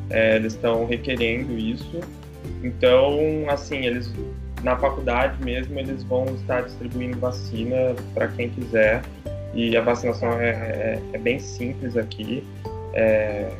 É, 0.09 0.37
eles 0.37 0.54
estão 0.54 0.87
requerendo 0.87 1.56
isso. 1.56 2.00
Então, 2.62 3.18
assim, 3.48 3.87
eles 3.87 4.12
na 4.62 4.76
faculdade 4.76 5.42
mesmo 5.42 5.78
eles 5.78 6.02
vão 6.04 6.26
estar 6.35 6.62
distribuindo 6.62 7.18
vacina 7.18 7.94
para 8.12 8.28
quem 8.28 8.50
quiser 8.50 9.02
e 9.54 9.76
a 9.76 9.80
vacinação 9.80 10.33
é, 10.33 10.50
é, 10.50 11.02
é 11.12 11.18
bem 11.18 11.38
simples 11.38 11.96
aqui. 11.96 12.44
É, 12.94 13.50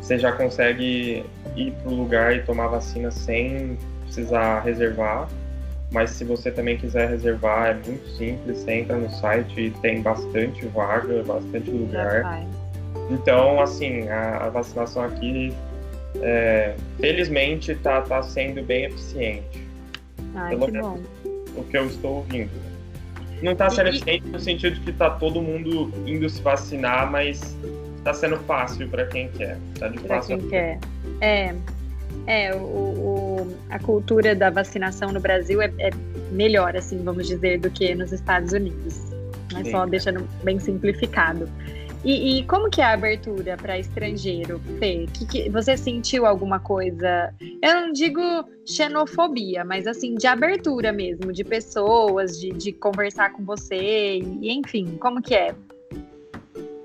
você 0.00 0.18
já 0.18 0.32
consegue 0.32 1.24
ir 1.56 1.72
para 1.82 1.92
o 1.92 1.94
lugar 1.94 2.34
e 2.34 2.42
tomar 2.42 2.68
vacina 2.68 3.10
sem 3.10 3.78
precisar 4.04 4.60
reservar. 4.60 5.28
Mas 5.92 6.10
se 6.10 6.24
você 6.24 6.50
também 6.50 6.76
quiser 6.76 7.08
reservar, 7.08 7.70
é 7.70 7.74
muito 7.74 8.08
simples. 8.16 8.58
Você 8.58 8.72
entra 8.72 8.96
no 8.96 9.10
site 9.10 9.60
e 9.60 9.70
tem 9.70 10.02
bastante 10.02 10.64
vaga, 10.66 11.22
bastante 11.24 11.70
lugar. 11.70 12.46
Então, 13.10 13.60
assim, 13.60 14.08
a, 14.08 14.44
a 14.44 14.50
vacinação 14.50 15.02
aqui, 15.02 15.52
é, 16.22 16.76
felizmente, 17.00 17.72
está 17.72 18.02
tá 18.02 18.22
sendo 18.22 18.62
bem 18.62 18.84
eficiente. 18.84 19.66
Ai, 20.34 20.50
Pelo 20.56 20.70
menos 20.70 21.00
o 21.56 21.64
que 21.64 21.76
eu 21.76 21.86
estou 21.86 22.18
ouvindo. 22.18 22.50
Não 23.42 23.52
está 23.52 23.68
sendo 23.70 23.88
eficiente 23.88 24.26
no 24.28 24.38
sentido 24.38 24.74
de 24.74 24.80
que 24.82 24.90
está 24.90 25.10
todo 25.10 25.40
mundo 25.40 25.90
indo 26.06 26.28
se 26.28 26.40
vacinar, 26.42 27.10
mas 27.10 27.56
está 27.96 28.14
sendo 28.14 28.36
fácil 28.40 28.88
para 28.88 29.06
quem 29.06 29.28
quer. 29.30 29.58
Tá 29.78 29.88
de 29.88 29.98
pra 29.98 30.16
fácil. 30.16 30.38
quem 30.38 30.48
quer. 30.48 30.78
É, 31.20 31.54
é 32.26 32.54
o, 32.54 32.58
o, 32.58 33.56
a 33.68 33.78
cultura 33.78 34.34
da 34.34 34.50
vacinação 34.50 35.12
no 35.12 35.20
Brasil 35.20 35.60
é, 35.60 35.72
é, 35.78 35.90
melhor, 36.30 36.76
assim, 36.76 37.02
vamos 37.02 37.26
dizer, 37.26 37.58
do 37.58 37.70
que 37.70 37.94
nos 37.94 38.12
Estados 38.12 38.52
Unidos. 38.52 39.00
Mas 39.52 39.66
Sim. 39.66 39.72
só 39.72 39.86
deixando 39.86 40.28
bem 40.44 40.58
simplificado. 40.58 41.48
E, 42.02 42.38
e, 42.38 42.44
como 42.44 42.70
que 42.70 42.80
é 42.80 42.84
a 42.84 42.92
abertura 42.92 43.58
para 43.58 43.78
estrangeiro, 43.78 44.58
Fê? 44.78 45.06
Que, 45.12 45.26
que, 45.26 45.50
você 45.50 45.76
sentiu 45.76 46.24
alguma 46.24 46.58
coisa? 46.58 47.34
Eu 47.62 47.74
não 47.74 47.92
digo 47.92 48.20
xenofobia, 48.66 49.64
mas 49.64 49.86
assim, 49.86 50.14
de 50.14 50.26
abertura 50.26 50.92
mesmo, 50.92 51.30
de 51.30 51.44
pessoas, 51.44 52.40
de, 52.40 52.50
de 52.50 52.72
conversar 52.72 53.32
com 53.32 53.44
você, 53.44 54.18
e, 54.18 54.50
enfim, 54.50 54.96
como 54.98 55.20
que 55.20 55.34
é? 55.34 55.54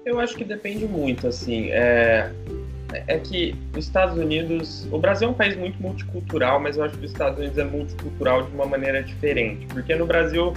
Eu 0.05 0.19
acho 0.19 0.35
que 0.35 0.43
depende 0.43 0.85
muito, 0.85 1.27
assim. 1.27 1.69
É, 1.71 2.29
é 3.08 3.19
que 3.19 3.55
os 3.75 3.86
Estados 3.86 4.17
Unidos. 4.17 4.88
O 4.91 4.97
Brasil 4.97 5.27
é 5.27 5.31
um 5.31 5.34
país 5.34 5.55
muito 5.55 5.81
multicultural, 5.81 6.60
mas 6.60 6.77
eu 6.77 6.84
acho 6.84 6.97
que 6.97 7.05
os 7.05 7.12
Estados 7.12 7.39
Unidos 7.39 7.58
é 7.58 7.63
multicultural 7.63 8.43
de 8.43 8.51
uma 8.53 8.65
maneira 8.65 9.01
diferente. 9.03 9.65
Porque 9.67 9.95
no 9.95 10.05
Brasil 10.05 10.53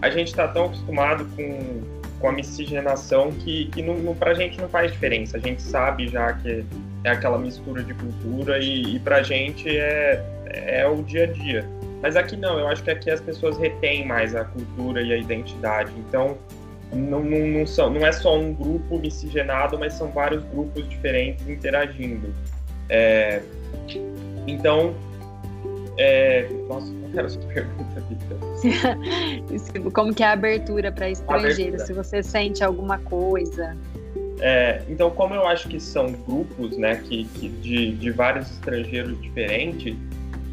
a 0.00 0.10
gente 0.10 0.28
está 0.28 0.46
tão 0.48 0.66
acostumado 0.66 1.24
com, 1.36 1.82
com 2.20 2.28
a 2.28 2.32
miscigenação 2.32 3.32
que, 3.32 3.66
que 3.66 3.82
não, 3.82 3.94
não, 3.98 4.16
gente 4.36 4.60
não 4.60 4.68
faz 4.68 4.92
diferença. 4.92 5.36
A 5.36 5.40
gente 5.40 5.62
sabe 5.62 6.08
já 6.08 6.32
que 6.34 6.64
é 7.04 7.10
aquela 7.10 7.38
mistura 7.38 7.82
de 7.82 7.94
cultura 7.94 8.58
e, 8.58 8.96
e 8.96 8.98
pra 9.00 9.22
gente 9.22 9.68
é, 9.68 10.22
é 10.46 10.88
o 10.88 11.02
dia 11.02 11.24
a 11.24 11.26
dia. 11.26 11.78
Mas 12.00 12.14
aqui 12.14 12.36
não, 12.36 12.58
eu 12.58 12.68
acho 12.68 12.82
que 12.82 12.90
aqui 12.90 13.10
as 13.10 13.20
pessoas 13.20 13.58
retêm 13.58 14.06
mais 14.06 14.34
a 14.34 14.44
cultura 14.44 15.02
e 15.02 15.12
a 15.12 15.16
identidade. 15.16 15.92
Então, 15.98 16.38
não, 16.92 17.22
não, 17.22 17.46
não, 17.46 17.66
são, 17.66 17.90
não 17.90 18.06
é 18.06 18.12
só 18.12 18.38
um 18.38 18.52
grupo 18.54 18.98
miscigenado, 18.98 19.78
mas 19.78 19.94
são 19.94 20.10
vários 20.10 20.42
grupos 20.44 20.88
diferentes 20.88 21.46
interagindo. 21.48 22.32
É, 22.88 23.42
então, 24.46 24.94
é, 25.98 26.48
nossa, 26.68 26.92
qual 26.92 27.10
era 27.14 27.26
a 27.26 27.28
sua 27.28 27.42
pergunta, 27.52 28.02
Vitor? 28.08 29.90
Como 29.92 30.14
que 30.14 30.22
é 30.22 30.26
a 30.26 30.32
abertura 30.32 30.90
para 30.90 31.10
estrangeiro? 31.10 31.78
Se 31.80 31.92
você 31.92 32.22
sente 32.22 32.64
alguma 32.64 32.98
coisa. 32.98 33.76
É, 34.40 34.82
então, 34.88 35.10
como 35.10 35.34
eu 35.34 35.46
acho 35.46 35.68
que 35.68 35.80
são 35.80 36.12
grupos 36.12 36.76
né, 36.76 36.96
que, 36.96 37.24
que 37.24 37.48
de, 37.48 37.92
de 37.96 38.10
vários 38.12 38.48
estrangeiros 38.52 39.20
diferentes, 39.20 39.96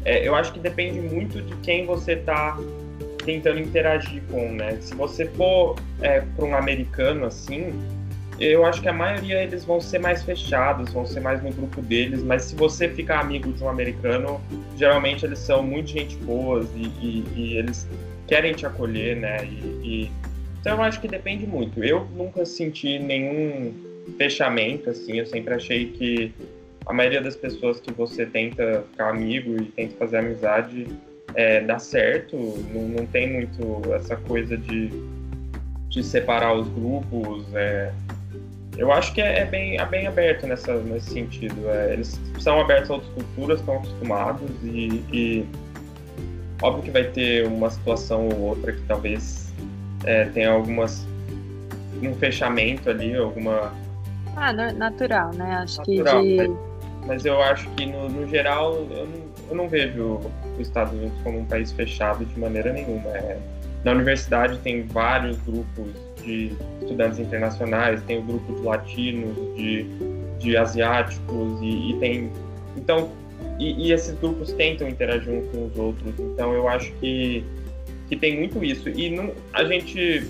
é, 0.04 0.26
eu 0.26 0.34
acho 0.34 0.52
que 0.52 0.58
depende 0.58 1.00
muito 1.00 1.40
de 1.40 1.54
quem 1.56 1.86
você 1.86 2.14
está 2.14 2.58
tentando 3.26 3.58
interagir 3.58 4.22
com, 4.30 4.52
né? 4.52 4.78
Se 4.80 4.94
você 4.94 5.26
for 5.26 5.76
é, 6.00 6.20
para 6.20 6.44
um 6.44 6.56
americano 6.56 7.26
assim, 7.26 7.74
eu 8.38 8.64
acho 8.64 8.80
que 8.80 8.88
a 8.88 8.92
maioria 8.92 9.42
eles 9.42 9.64
vão 9.64 9.80
ser 9.80 9.98
mais 9.98 10.22
fechados, 10.22 10.92
vão 10.92 11.04
ser 11.04 11.20
mais 11.20 11.42
no 11.42 11.50
grupo 11.50 11.82
deles, 11.82 12.22
mas 12.22 12.44
se 12.44 12.54
você 12.54 12.88
ficar 12.88 13.20
amigo 13.20 13.52
de 13.52 13.62
um 13.64 13.68
americano, 13.68 14.40
geralmente 14.76 15.26
eles 15.26 15.40
são 15.40 15.62
muito 15.62 15.90
gente 15.90 16.16
boas 16.18 16.68
e, 16.76 16.84
e, 17.04 17.24
e 17.34 17.58
eles 17.58 17.88
querem 18.28 18.52
te 18.52 18.64
acolher, 18.64 19.16
né? 19.16 19.44
E, 19.44 20.10
então 20.60 20.76
eu 20.76 20.82
acho 20.82 21.00
que 21.00 21.08
depende 21.08 21.46
muito. 21.46 21.82
Eu 21.82 22.06
nunca 22.14 22.44
senti 22.46 22.98
nenhum 22.98 23.72
fechamento, 24.16 24.90
assim, 24.90 25.18
eu 25.18 25.26
sempre 25.26 25.54
achei 25.54 25.86
que 25.86 26.32
a 26.86 26.92
maioria 26.92 27.20
das 27.20 27.34
pessoas 27.34 27.80
que 27.80 27.92
você 27.92 28.24
tenta 28.24 28.84
ficar 28.92 29.10
amigo 29.10 29.60
e 29.60 29.64
tenta 29.64 29.96
fazer 29.96 30.18
amizade 30.18 30.86
é, 31.36 31.60
dá 31.60 31.78
certo, 31.78 32.36
não, 32.72 32.88
não, 32.88 33.06
tem 33.06 33.30
muito 33.30 33.82
essa 33.94 34.16
coisa 34.16 34.56
de, 34.56 34.90
de 35.90 36.02
separar 36.02 36.54
os 36.54 36.66
grupos. 36.68 37.44
É, 37.54 37.92
eu 38.78 38.90
acho 38.90 39.12
que 39.12 39.20
é, 39.20 39.40
é, 39.40 39.44
bem, 39.44 39.78
é 39.78 39.84
bem 39.84 40.06
aberto 40.06 40.46
nessa, 40.46 40.74
nesse 40.74 41.10
sentido. 41.10 41.68
É, 41.68 41.92
eles 41.92 42.18
são 42.40 42.58
abertos 42.60 42.90
a 42.90 42.94
outras 42.94 43.12
culturas, 43.12 43.60
estão 43.60 43.76
acostumados 43.76 44.50
e, 44.64 45.04
e, 45.12 45.46
óbvio 46.62 46.84
que 46.84 46.90
vai 46.90 47.04
ter 47.04 47.46
uma 47.46 47.70
situação 47.70 48.28
ou 48.28 48.40
outra 48.40 48.72
que 48.72 48.82
talvez 48.82 49.52
é, 50.04 50.24
tenha 50.26 50.50
algumas 50.50 51.06
um 52.02 52.14
fechamento 52.14 52.90
ali, 52.90 53.16
alguma 53.16 53.72
ah, 54.36 54.52
natural, 54.52 55.32
né? 55.32 55.60
Acho 55.62 55.78
natural, 55.78 56.22
que 56.22 56.36
de... 56.36 56.56
mas, 57.06 57.24
eu 57.24 57.40
acho 57.42 57.68
que 57.70 57.86
no, 57.86 58.08
no 58.08 58.28
geral 58.28 58.74
eu 58.74 59.06
não, 59.06 59.22
eu 59.48 59.56
não 59.56 59.68
vejo 59.68 60.20
os 60.60 60.68
Estados 60.68 60.92
Unidos 60.92 61.16
como 61.22 61.40
um 61.40 61.44
país 61.44 61.72
fechado 61.72 62.24
de 62.24 62.38
maneira 62.38 62.72
nenhuma. 62.72 63.08
É, 63.10 63.38
na 63.84 63.92
universidade 63.92 64.58
tem 64.58 64.82
vários 64.82 65.36
grupos 65.42 65.88
de 66.24 66.52
estudantes 66.82 67.20
internacionais, 67.20 68.02
tem 68.02 68.18
o 68.18 68.22
grupo 68.22 68.52
de 68.54 68.62
latinos, 68.62 69.36
de, 69.56 69.86
de 70.40 70.56
asiáticos 70.56 71.60
e, 71.62 71.92
e 71.92 71.96
tem 72.00 72.32
então 72.76 73.10
e, 73.58 73.86
e, 73.86 73.92
esses 73.92 74.18
grupos 74.18 74.52
tentam 74.52 74.88
interagir 74.88 75.32
uns 75.32 75.46
com 75.50 75.66
os 75.66 75.78
outros. 75.78 76.14
Então 76.18 76.52
eu 76.52 76.68
acho 76.68 76.92
que 76.94 77.44
que 78.08 78.16
tem 78.16 78.36
muito 78.38 78.62
isso 78.64 78.88
e 78.88 79.10
não, 79.10 79.32
a 79.52 79.64
gente 79.64 80.26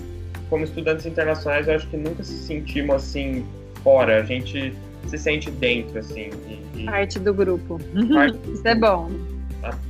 como 0.49 0.63
estudantes 0.63 1.05
internacionais 1.05 1.67
eu 1.67 1.75
acho 1.75 1.87
que 1.89 1.97
nunca 1.97 2.23
se 2.23 2.37
sentimos 2.37 2.95
assim 2.95 3.43
fora. 3.83 4.21
A 4.21 4.23
gente 4.23 4.73
se 5.07 5.17
sente 5.17 5.49
dentro 5.49 5.97
assim. 5.97 6.29
E, 6.47 6.81
e... 6.81 6.85
Parte 6.85 7.17
do 7.17 7.33
grupo. 7.33 7.79
Parte... 8.13 8.37
isso 8.53 8.67
é 8.67 8.75
bom 8.75 9.09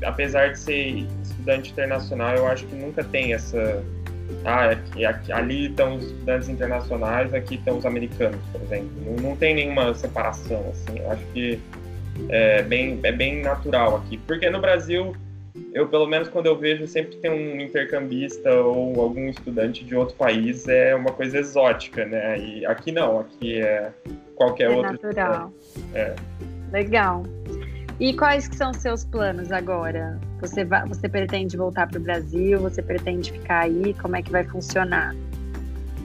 apesar 0.03 0.51
de 0.51 0.59
ser 0.59 1.05
estudante 1.23 1.71
internacional, 1.71 2.35
eu 2.35 2.47
acho 2.47 2.65
que 2.65 2.75
nunca 2.75 3.03
tem 3.03 3.33
essa. 3.33 3.83
Ah, 4.43 4.71
aqui, 4.71 5.05
aqui, 5.05 5.31
ali 5.31 5.67
estão 5.67 5.95
os 5.95 6.05
estudantes 6.05 6.49
internacionais, 6.49 7.33
aqui 7.33 7.55
estão 7.55 7.77
os 7.77 7.85
americanos, 7.85 8.39
por 8.51 8.61
exemplo. 8.61 8.91
Não, 9.05 9.29
não 9.29 9.35
tem 9.35 9.55
nenhuma 9.55 9.93
separação, 9.93 10.65
assim. 10.69 10.99
Eu 10.99 11.11
acho 11.11 11.25
que 11.33 11.59
é 12.29 12.61
bem, 12.61 12.99
é 13.03 13.11
bem 13.11 13.41
natural 13.41 13.97
aqui. 13.97 14.17
Porque 14.17 14.49
no 14.49 14.59
Brasil, 14.59 15.15
eu, 15.73 15.87
pelo 15.87 16.07
menos 16.07 16.27
quando 16.27 16.47
eu 16.47 16.57
vejo, 16.57 16.87
sempre 16.87 17.15
tem 17.17 17.31
um 17.31 17.61
intercambista 17.61 18.53
ou 18.53 18.99
algum 18.99 19.29
estudante 19.29 19.85
de 19.85 19.95
outro 19.95 20.15
país, 20.15 20.67
é 20.67 20.95
uma 20.95 21.11
coisa 21.11 21.37
exótica, 21.37 22.05
né? 22.05 22.37
E 22.39 22.65
aqui 22.65 22.91
não, 22.91 23.19
aqui 23.19 23.61
é 23.61 23.91
qualquer 24.35 24.71
é 24.71 24.75
outro. 24.75 24.93
Natural. 24.93 25.53
É. 25.93 26.15
Legal. 26.71 27.23
E 27.99 28.13
quais 28.13 28.47
que 28.47 28.55
são 28.55 28.69
os 28.69 28.77
seus 28.77 29.03
planos 29.03 29.51
agora? 29.51 30.19
Você, 30.39 30.63
vai, 30.63 30.87
você 30.87 31.09
pretende 31.09 31.57
voltar 31.57 31.87
para 31.87 31.97
o 31.97 32.01
Brasil? 32.01 32.59
Você 32.59 32.79
pretende 32.79 33.31
ficar 33.31 33.61
aí? 33.61 33.95
Como 33.95 34.15
é 34.15 34.21
que 34.21 34.31
vai 34.31 34.43
funcionar? 34.43 35.15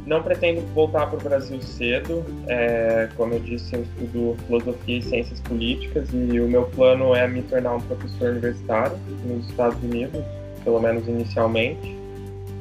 Não 0.07 0.23
pretendo 0.23 0.63
voltar 0.73 1.07
para 1.09 1.19
o 1.19 1.23
Brasil 1.23 1.61
cedo. 1.61 2.25
É, 2.49 3.11
como 3.15 3.35
eu 3.35 3.41
disse, 3.41 3.75
eu 3.75 3.83
estudo 3.83 4.37
filosofia 4.47 4.99
e 4.99 5.03
ciências 5.03 5.41
políticas 5.41 6.09
e 6.15 6.41
o 6.41 6.49
meu 6.49 6.65
plano 6.65 7.15
é 7.15 7.29
me 7.29 7.43
tornar 7.43 7.75
um 7.75 7.81
professor 7.83 8.31
universitário 8.31 8.97
nos 9.27 9.47
Estados 9.51 9.81
Unidos, 9.83 10.25
pelo 10.65 10.81
menos 10.81 11.07
inicialmente. 11.07 11.95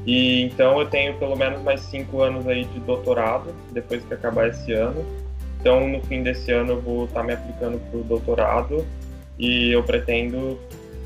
E 0.06 0.44
então 0.44 0.78
eu 0.78 0.89
tenho 0.89 1.17
pelo 1.17 1.38
menos 1.38 1.62
mais 1.62 1.80
cinco 1.80 2.22
anos 2.22 2.46
aí 2.48 2.65
de 2.65 2.82
doutorado 2.82 3.56
depois 3.72 4.04
que 4.04 4.13
acabar 4.13 4.50
esse 4.50 4.74
ano. 4.74 5.06
Então 5.62 5.88
no 5.88 6.02
fim 6.02 6.22
desse 6.22 6.52
ano 6.52 6.74
eu 6.74 6.82
vou 6.82 7.06
estar 7.06 7.24
me 7.24 7.32
aplicando 7.32 7.80
para 7.89 7.98
o 7.98 8.04
doutorado 8.04 8.86
e 9.41 9.71
eu 9.71 9.84
pretendo 9.84 10.58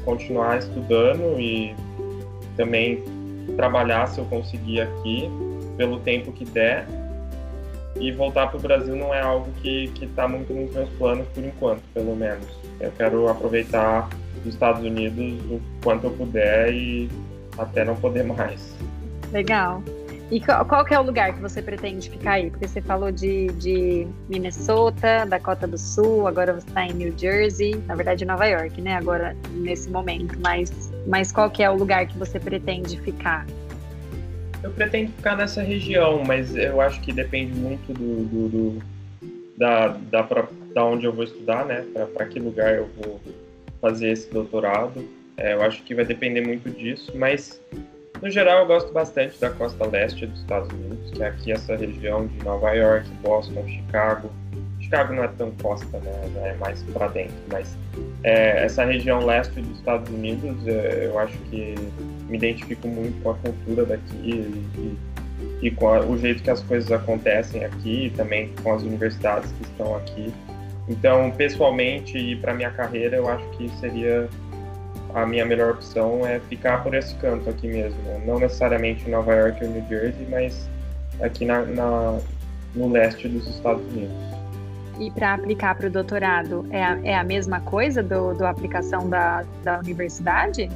continuar 0.04 0.60
estudando 0.60 1.40
e 1.40 1.74
também 2.58 3.02
trabalhar 3.56 4.08
se 4.08 4.20
eu 4.20 4.26
conseguir 4.26 4.82
aqui 4.82 5.30
pelo 5.78 6.00
tempo 6.02 6.32
que 6.34 6.44
der 6.44 6.86
e 8.00 8.12
voltar 8.12 8.48
para 8.48 8.58
o 8.58 8.60
Brasil 8.60 8.96
não 8.96 9.14
é 9.14 9.22
algo 9.22 9.50
que 9.62 9.90
está 10.02 10.28
muito 10.28 10.54
nos 10.54 10.74
meus 10.74 10.90
planos 10.92 11.26
por 11.34 11.44
enquanto, 11.44 11.82
pelo 11.94 12.14
menos. 12.14 12.46
Eu 12.80 12.92
quero 12.98 13.30
aproveitar 13.30 14.10
os 14.42 14.54
Estados 14.54 14.84
Unidos 14.84 15.42
o 15.50 15.62
quanto 15.82 16.08
eu 16.08 16.12
puder 16.12 16.74
e 16.74 17.10
até 17.58 17.86
não 17.86 17.96
poder 17.96 18.24
mais. 18.24 18.76
Legal. 19.32 19.82
E 20.32 20.40
qual, 20.40 20.66
qual 20.66 20.84
que 20.84 20.94
é 20.94 21.00
o 21.00 21.04
lugar 21.04 21.34
que 21.34 21.40
você 21.40 21.62
pretende 21.62 22.10
ficar 22.10 22.34
aí? 22.34 22.50
Porque 22.50 22.68
você 22.68 22.82
falou 22.82 23.12
de, 23.12 23.48
de 23.54 24.08
Minnesota, 24.28 25.24
Dakota 25.26 25.68
do 25.68 25.78
Sul, 25.78 26.28
agora 26.28 26.54
você 26.54 26.68
está 26.68 26.86
em 26.86 26.94
New 26.94 27.14
Jersey, 27.16 27.76
na 27.86 27.94
verdade 27.94 28.26
Nova 28.26 28.46
York, 28.46 28.82
né? 28.82 28.96
Agora, 28.96 29.36
nesse 29.52 29.90
momento. 29.90 30.36
Mas, 30.40 30.92
mas 31.06 31.32
qual 31.32 31.50
que 31.52 31.62
é 31.62 31.70
o 31.70 31.76
lugar 31.76 32.08
que 32.08 32.18
você 32.18 32.40
pretende 32.40 33.00
ficar? 33.02 33.46
Eu 34.64 34.72
pretendo 34.72 35.12
ficar 35.12 35.36
nessa 35.36 35.62
região, 35.62 36.24
mas 36.26 36.56
eu 36.56 36.82
acho 36.82 37.00
que 37.02 37.14
depende 37.14 37.54
muito 37.54 37.94
do, 37.94 38.26
do, 38.26 38.50
do 38.50 38.84
da, 39.56 39.90
da 39.90 40.24
da 40.74 40.84
onde 40.84 41.06
eu 41.06 41.14
vou 41.14 41.24
estudar, 41.24 41.66
né? 41.66 41.86
Para 42.14 42.26
que 42.26 42.40
lugar 42.40 42.76
eu 42.76 42.90
vou 42.98 43.22
fazer 43.80 44.10
esse 44.10 44.30
doutorado. 44.32 45.08
É, 45.38 45.54
eu 45.54 45.62
acho 45.62 45.84
que 45.84 45.94
vai 45.94 46.04
depender 46.04 46.42
muito 46.42 46.70
disso, 46.70 47.14
mas 47.16 47.62
no 48.22 48.30
geral 48.30 48.60
eu 48.60 48.66
gosto 48.66 48.92
bastante 48.92 49.40
da 49.40 49.50
costa 49.50 49.86
leste 49.86 50.26
dos 50.26 50.40
Estados 50.40 50.70
Unidos, 50.70 51.12
que 51.12 51.24
é 51.24 51.28
aqui 51.28 51.52
essa 51.52 51.76
região 51.76 52.28
de 52.28 52.44
Nova 52.44 52.72
York, 52.72 53.10
Boston, 53.22 53.68
Chicago. 53.68 54.32
Chicago 54.80 55.14
não 55.14 55.24
é 55.24 55.28
tão 55.30 55.52
costa, 55.62 55.98
né? 55.98 56.32
Já 56.34 56.42
é 56.42 56.54
mais 56.56 56.84
para 56.84 57.08
dentro, 57.08 57.36
mas 57.52 57.76
é, 58.24 58.66
essa 58.66 58.86
região 58.86 59.26
leste 59.26 59.60
dos 59.60 59.78
Estados 59.80 60.10
Unidos, 60.14 60.56
é, 60.68 61.08
eu 61.08 61.18
acho 61.20 61.38
que 61.50 61.76
me 62.30 62.38
identifico 62.38 62.88
muito 62.88 63.22
com 63.24 63.32
a 63.32 63.34
cultura 63.36 63.86
daqui 63.86 64.54
e, 64.78 64.98
e 65.62 65.72
com 65.72 65.90
a, 65.90 66.02
o 66.02 66.18
jeito 66.18 66.44
que 66.44 66.50
as 66.52 66.62
coisas 66.62 66.92
acontecem 66.92 67.66
aqui, 67.66 68.06
e 68.06 68.10
também 68.12 68.52
com 68.62 68.74
as 68.74 68.84
universidades 68.84 69.52
que 69.54 69.64
estão 69.64 69.96
aqui. 69.96 70.32
Então, 70.88 71.32
pessoalmente 71.32 72.18
e 72.18 72.36
para 72.36 72.54
minha 72.54 72.70
carreira, 72.70 73.18
eu 73.18 73.28
acho 73.28 73.44
que 73.58 73.70
seria 73.80 74.30
a 75.16 75.26
minha 75.26 75.46
melhor 75.46 75.72
opção 75.72 76.28
é 76.28 76.40
ficar 76.42 76.84
por 76.84 76.94
esse 76.94 77.16
canto 77.16 77.50
aqui 77.50 77.68
mesmo. 77.68 77.98
Não 78.26 78.38
necessariamente 78.38 79.08
em 79.08 79.12
Nova 79.12 79.34
York 79.34 79.64
ou 79.64 79.72
New 79.72 79.88
Jersey, 79.88 80.28
mas 80.30 80.70
aqui 81.22 81.46
na, 81.46 81.62
na 81.66 82.20
no 82.76 82.92
leste 82.92 83.28
dos 83.30 83.48
Estados 83.48 83.82
Unidos. 83.94 84.14
E 85.00 85.10
para 85.12 85.34
aplicar 85.34 85.76
para 85.76 85.88
o 85.88 85.90
doutorado, 85.90 86.66
é 86.70 86.84
a, 86.84 87.00
é 87.04 87.16
a 87.16 87.24
mesma 87.24 87.62
coisa 87.62 88.04
do, 88.04 88.34
do 88.34 88.46
aplicação 88.46 89.10
da, 89.10 89.46
da 89.64 89.80
universidade? 89.80 90.70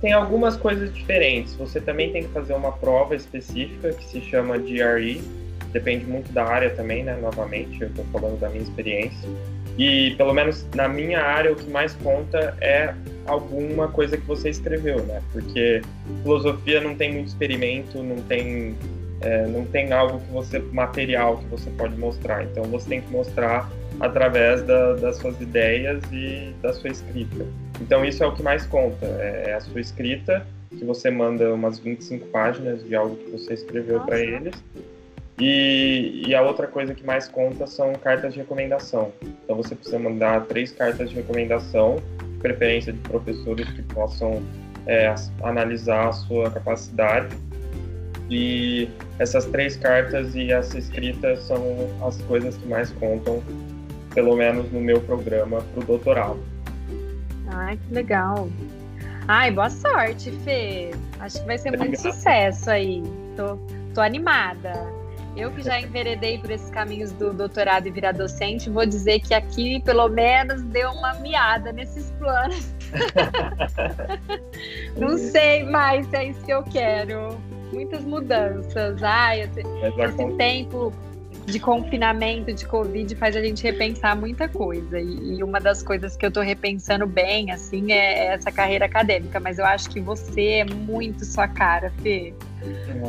Tem 0.00 0.12
algumas 0.12 0.56
coisas 0.56 0.94
diferentes. 0.94 1.56
Você 1.56 1.80
também 1.80 2.12
tem 2.12 2.22
que 2.22 2.28
fazer 2.28 2.54
uma 2.54 2.70
prova 2.72 3.16
específica 3.16 3.92
que 3.92 4.04
se 4.04 4.20
chama 4.20 4.56
GRE. 4.58 5.20
Depende 5.72 6.04
muito 6.06 6.32
da 6.32 6.44
área 6.44 6.70
também, 6.70 7.02
né? 7.02 7.18
Novamente, 7.20 7.80
eu 7.80 7.88
estou 7.88 8.04
falando 8.12 8.38
da 8.38 8.48
minha 8.48 8.62
experiência. 8.62 9.28
E 9.78 10.14
pelo 10.16 10.32
menos 10.32 10.66
na 10.74 10.88
minha 10.88 11.20
área 11.20 11.52
o 11.52 11.56
que 11.56 11.68
mais 11.70 11.94
conta 11.94 12.56
é 12.60 12.94
alguma 13.26 13.88
coisa 13.88 14.16
que 14.16 14.26
você 14.26 14.48
escreveu, 14.48 15.04
né? 15.04 15.22
Porque 15.32 15.82
filosofia 16.22 16.80
não 16.80 16.94
tem 16.94 17.12
muito 17.12 17.28
experimento, 17.28 18.02
não 18.02 18.16
tem 18.22 18.74
é, 19.20 19.46
não 19.46 19.64
tem 19.64 19.92
algo 19.92 20.20
que 20.20 20.32
você 20.32 20.58
material 20.58 21.38
que 21.38 21.46
você 21.46 21.70
pode 21.70 21.96
mostrar. 21.96 22.44
Então 22.44 22.64
você 22.64 22.88
tem 22.88 23.00
que 23.00 23.10
mostrar 23.10 23.70
através 24.00 24.62
da, 24.62 24.94
das 24.94 25.16
suas 25.16 25.40
ideias 25.40 26.02
e 26.12 26.54
da 26.62 26.72
sua 26.72 26.90
escrita. 26.90 27.46
Então 27.80 28.04
isso 28.04 28.22
é 28.22 28.26
o 28.26 28.32
que 28.32 28.42
mais 28.42 28.66
conta, 28.66 29.06
é, 29.06 29.44
é 29.48 29.54
a 29.54 29.60
sua 29.60 29.80
escrita 29.80 30.46
que 30.70 30.84
você 30.84 31.10
manda 31.10 31.52
umas 31.54 31.78
25 31.78 32.26
páginas 32.26 32.84
de 32.84 32.94
algo 32.94 33.16
que 33.16 33.30
você 33.30 33.54
escreveu 33.54 34.00
para 34.00 34.20
eles 34.20 34.54
e, 35.38 36.22
e, 36.26 36.34
a 36.34 36.40
outra 36.40 36.66
coisa 36.66 36.94
que 36.94 37.04
mais 37.04 37.28
conta 37.28 37.66
são 37.66 37.92
cartas 37.94 38.32
de 38.32 38.40
recomendação. 38.40 39.12
Então 39.46 39.56
você 39.56 39.76
precisa 39.76 39.96
mandar 39.96 40.44
três 40.46 40.72
cartas 40.72 41.08
de 41.08 41.14
recomendação, 41.14 42.02
de 42.20 42.38
preferência 42.40 42.92
de 42.92 42.98
professores 42.98 43.70
que 43.70 43.82
possam 43.82 44.42
é, 44.88 45.14
analisar 45.40 46.08
a 46.08 46.12
sua 46.12 46.50
capacidade. 46.50 47.28
E 48.28 48.90
essas 49.20 49.44
três 49.44 49.76
cartas 49.76 50.34
e 50.34 50.50
essa 50.50 50.76
escrita 50.76 51.36
são 51.36 51.62
as 52.04 52.20
coisas 52.22 52.56
que 52.56 52.66
mais 52.66 52.90
contam, 52.90 53.40
pelo 54.12 54.34
menos 54.34 54.70
no 54.72 54.80
meu 54.80 55.00
programa 55.00 55.62
para 55.62 55.80
o 55.80 55.86
doutorado. 55.86 56.40
Ai, 57.46 57.78
que 57.86 57.94
legal. 57.94 58.48
Ai, 59.28 59.52
boa 59.52 59.70
sorte, 59.70 60.32
Fê. 60.44 60.90
Acho 61.20 61.40
que 61.40 61.46
vai 61.46 61.56
ser 61.56 61.68
Obrigado. 61.68 61.88
muito 61.88 62.00
sucesso 62.00 62.68
aí. 62.68 63.00
Tô, 63.36 63.56
tô 63.94 64.00
animada. 64.00 64.95
Eu 65.36 65.50
que 65.50 65.62
já 65.62 65.78
enveredei 65.78 66.38
por 66.38 66.50
esses 66.50 66.70
caminhos 66.70 67.12
do 67.12 67.32
doutorado 67.32 67.86
e 67.86 67.90
virar 67.90 68.12
docente, 68.12 68.70
vou 68.70 68.86
dizer 68.86 69.20
que 69.20 69.34
aqui, 69.34 69.80
pelo 69.82 70.08
menos, 70.08 70.62
deu 70.62 70.90
uma 70.90 71.12
miada 71.14 71.72
nesses 71.72 72.10
planos. 72.12 72.72
Não 74.96 75.18
sei 75.18 75.62
mais 75.64 76.06
se 76.06 76.16
é 76.16 76.24
isso 76.30 76.42
que 76.42 76.52
eu 76.52 76.62
quero. 76.62 77.38
Muitas 77.70 78.02
mudanças. 78.02 79.02
Ai, 79.02 79.42
esse, 79.42 79.60
esse 79.98 80.36
tempo 80.36 80.90
de 81.44 81.60
confinamento, 81.60 82.52
de 82.52 82.66
Covid, 82.66 83.14
faz 83.16 83.36
a 83.36 83.42
gente 83.42 83.62
repensar 83.62 84.16
muita 84.16 84.48
coisa. 84.48 84.98
E, 84.98 85.36
e 85.36 85.42
uma 85.42 85.60
das 85.60 85.82
coisas 85.82 86.16
que 86.16 86.24
eu 86.24 86.28
estou 86.28 86.42
repensando 86.42 87.06
bem, 87.06 87.50
assim, 87.50 87.92
é 87.92 88.28
essa 88.28 88.50
carreira 88.50 88.86
acadêmica. 88.86 89.38
Mas 89.38 89.58
eu 89.58 89.66
acho 89.66 89.90
que 89.90 90.00
você 90.00 90.60
é 90.60 90.64
muito 90.64 91.26
sua 91.26 91.46
cara, 91.46 91.92
Fê. 92.02 92.32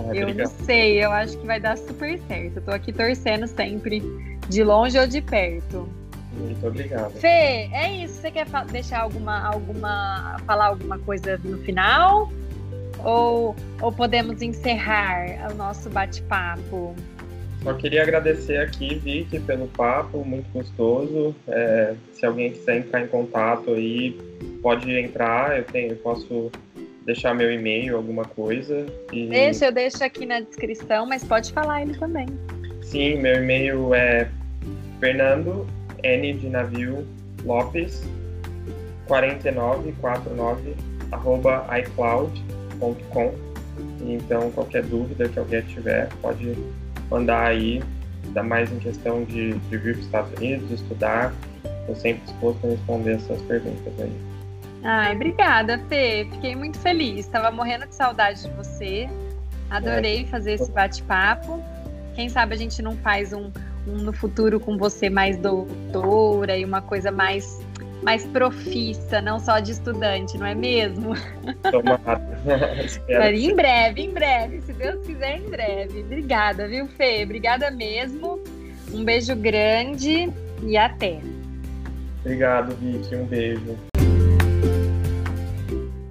Ah, 0.10 0.15
eu 0.15 0.34
não 0.34 0.46
sei, 0.46 1.04
eu 1.04 1.12
acho 1.12 1.38
que 1.38 1.46
vai 1.46 1.60
dar 1.60 1.78
super 1.78 2.20
certo. 2.28 2.58
Eu 2.58 2.62
tô 2.62 2.72
aqui 2.72 2.91
torcendo 2.91 3.48
sempre, 3.48 4.02
de 4.50 4.63
longe 4.63 4.98
ou 4.98 5.08
de 5.08 5.22
perto. 5.22 5.88
Muito 6.34 6.67
obrigado. 6.67 7.12
Fê, 7.13 7.70
é 7.74 8.04
isso. 8.04 8.22
Você 8.22 8.32
quer 8.32 8.46
deixar 8.72 9.02
alguma, 9.02 9.48
alguma, 9.48 10.38
falar 10.46 10.67
alguma 10.67 11.00
coisa 11.00 11.39
no 11.43 11.58
final? 11.60 12.32
Ou, 13.04 13.56
ou 13.82 13.91
podemos 13.91 14.41
encerrar 14.41 15.52
o 15.52 15.56
nosso 15.56 15.89
bate-papo? 15.89 16.96
Só 17.63 17.74
queria 17.74 18.04
agradecer 18.04 18.58
aqui, 18.58 18.96
Vicky, 18.96 19.39
pelo 19.39 19.67
papo, 19.67 20.24
muito 20.24 20.48
gostoso. 20.52 21.36
É, 21.48 21.96
se 22.13 22.26
alguém 22.26 22.52
quiser 22.52 22.78
entrar 22.78 23.02
em 23.02 23.08
contato 23.08 23.72
aí, 23.72 24.17
pode 24.62 24.91
entrar. 24.91 25.58
Eu 25.58 25.63
tenho, 25.65 25.91
eu 25.91 25.98
posso 25.98 26.52
deixar 27.08 27.34
meu 27.34 27.52
e-mail, 27.52 27.96
alguma 27.96 28.26
coisa. 28.26 28.86
E... 29.13 29.28
Deixa, 29.28 29.65
eu 29.65 29.72
deixo 29.72 30.04
aqui 30.04 30.26
na 30.26 30.41
descrição, 30.41 31.08
mas 31.08 31.24
pode 31.24 31.54
falar 31.54 31.82
ele 31.82 31.98
também. 31.98 32.28
Sim, 32.84 33.15
meu 33.15 33.41
e-mail 33.41 33.96
é 33.96 34.30
Fernando 35.00 35.65
N 36.04 36.34
de 36.34 36.50
navio 36.50 37.08
Lopes 37.43 38.04
4949 39.08 40.76
arroba 41.12 41.65
iCloud.com. 41.80 43.34
Então, 44.02 44.52
qualquer 44.52 44.84
dúvida 44.84 45.30
que 45.30 45.39
alguém 45.39 45.62
tiver, 45.62 46.10
pode 46.22 46.56
mandar 47.10 47.48
aí, 47.48 47.82
ainda 48.26 48.43
mais 48.43 48.72
em 48.72 48.80
questão 48.80 49.24
de, 49.24 49.54
de 49.54 49.78
vir 49.78 49.93
para 49.93 50.00
os 50.00 50.06
Estados 50.06 50.34
Unidos, 50.34 50.72
estudar. 50.72 51.34
Estou 51.82 51.96
sempre 51.96 52.22
disposto 52.26 52.67
a 52.67 52.70
responder 52.72 53.13
essas 53.13 53.41
perguntas 53.43 53.93
aí. 53.98 54.27
Ai, 54.89 55.13
obrigada, 55.13 55.78
Fê. 55.89 56.26
Fiquei 56.32 56.56
muito 56.56 56.80
feliz. 56.80 57.26
Estava 57.26 57.52
morrendo 57.52 57.86
de 57.86 57.93
saudade 57.93 58.43
de 58.43 58.50
você. 58.52 59.10
Adorei 59.69 60.26
fazer 60.28 60.54
esse 60.54 60.71
bate-papo. 60.71 61.62
Quem 62.15 62.30
sabe 62.30 62.56
a 62.56 62.58
gente 62.58 62.82
não 62.82 62.95
faz 62.95 63.34
um, 63.34 63.52
um, 63.86 63.97
no 63.97 64.13
futuro 64.13 64.62
com 64.62 64.78
você 64.78 65.10
mais 65.10 65.36
doutora 65.36 66.56
e 66.56 66.63
uma 66.63 66.82
coisa 66.82 67.12
mais 67.12 67.60
mais 68.02 68.26
profissa, 68.28 69.19
não 69.19 69.39
só 69.39 69.60
de 69.60 69.71
estudante, 69.71 70.38
não 70.38 70.45
é 70.45 70.56
mesmo? 70.56 71.13
Tomara. 71.69 72.21
em 73.36 73.56
breve, 73.56 74.04
em 74.04 74.13
breve, 74.13 74.62
se 74.62 74.71
Deus 74.71 75.06
quiser, 75.06 75.39
em 75.39 75.50
breve. 75.50 76.02
Obrigada, 76.02 76.65
viu, 76.65 76.88
Fê? 76.88 77.23
Obrigada 77.23 77.69
mesmo. 77.71 78.39
Um 78.93 79.04
beijo 79.04 79.36
grande 79.36 80.32
e 80.63 80.78
até. 80.78 81.19
Obrigado, 82.21 82.73
Vicky. 82.76 83.15
Um 83.15 83.26
beijo. 83.26 83.76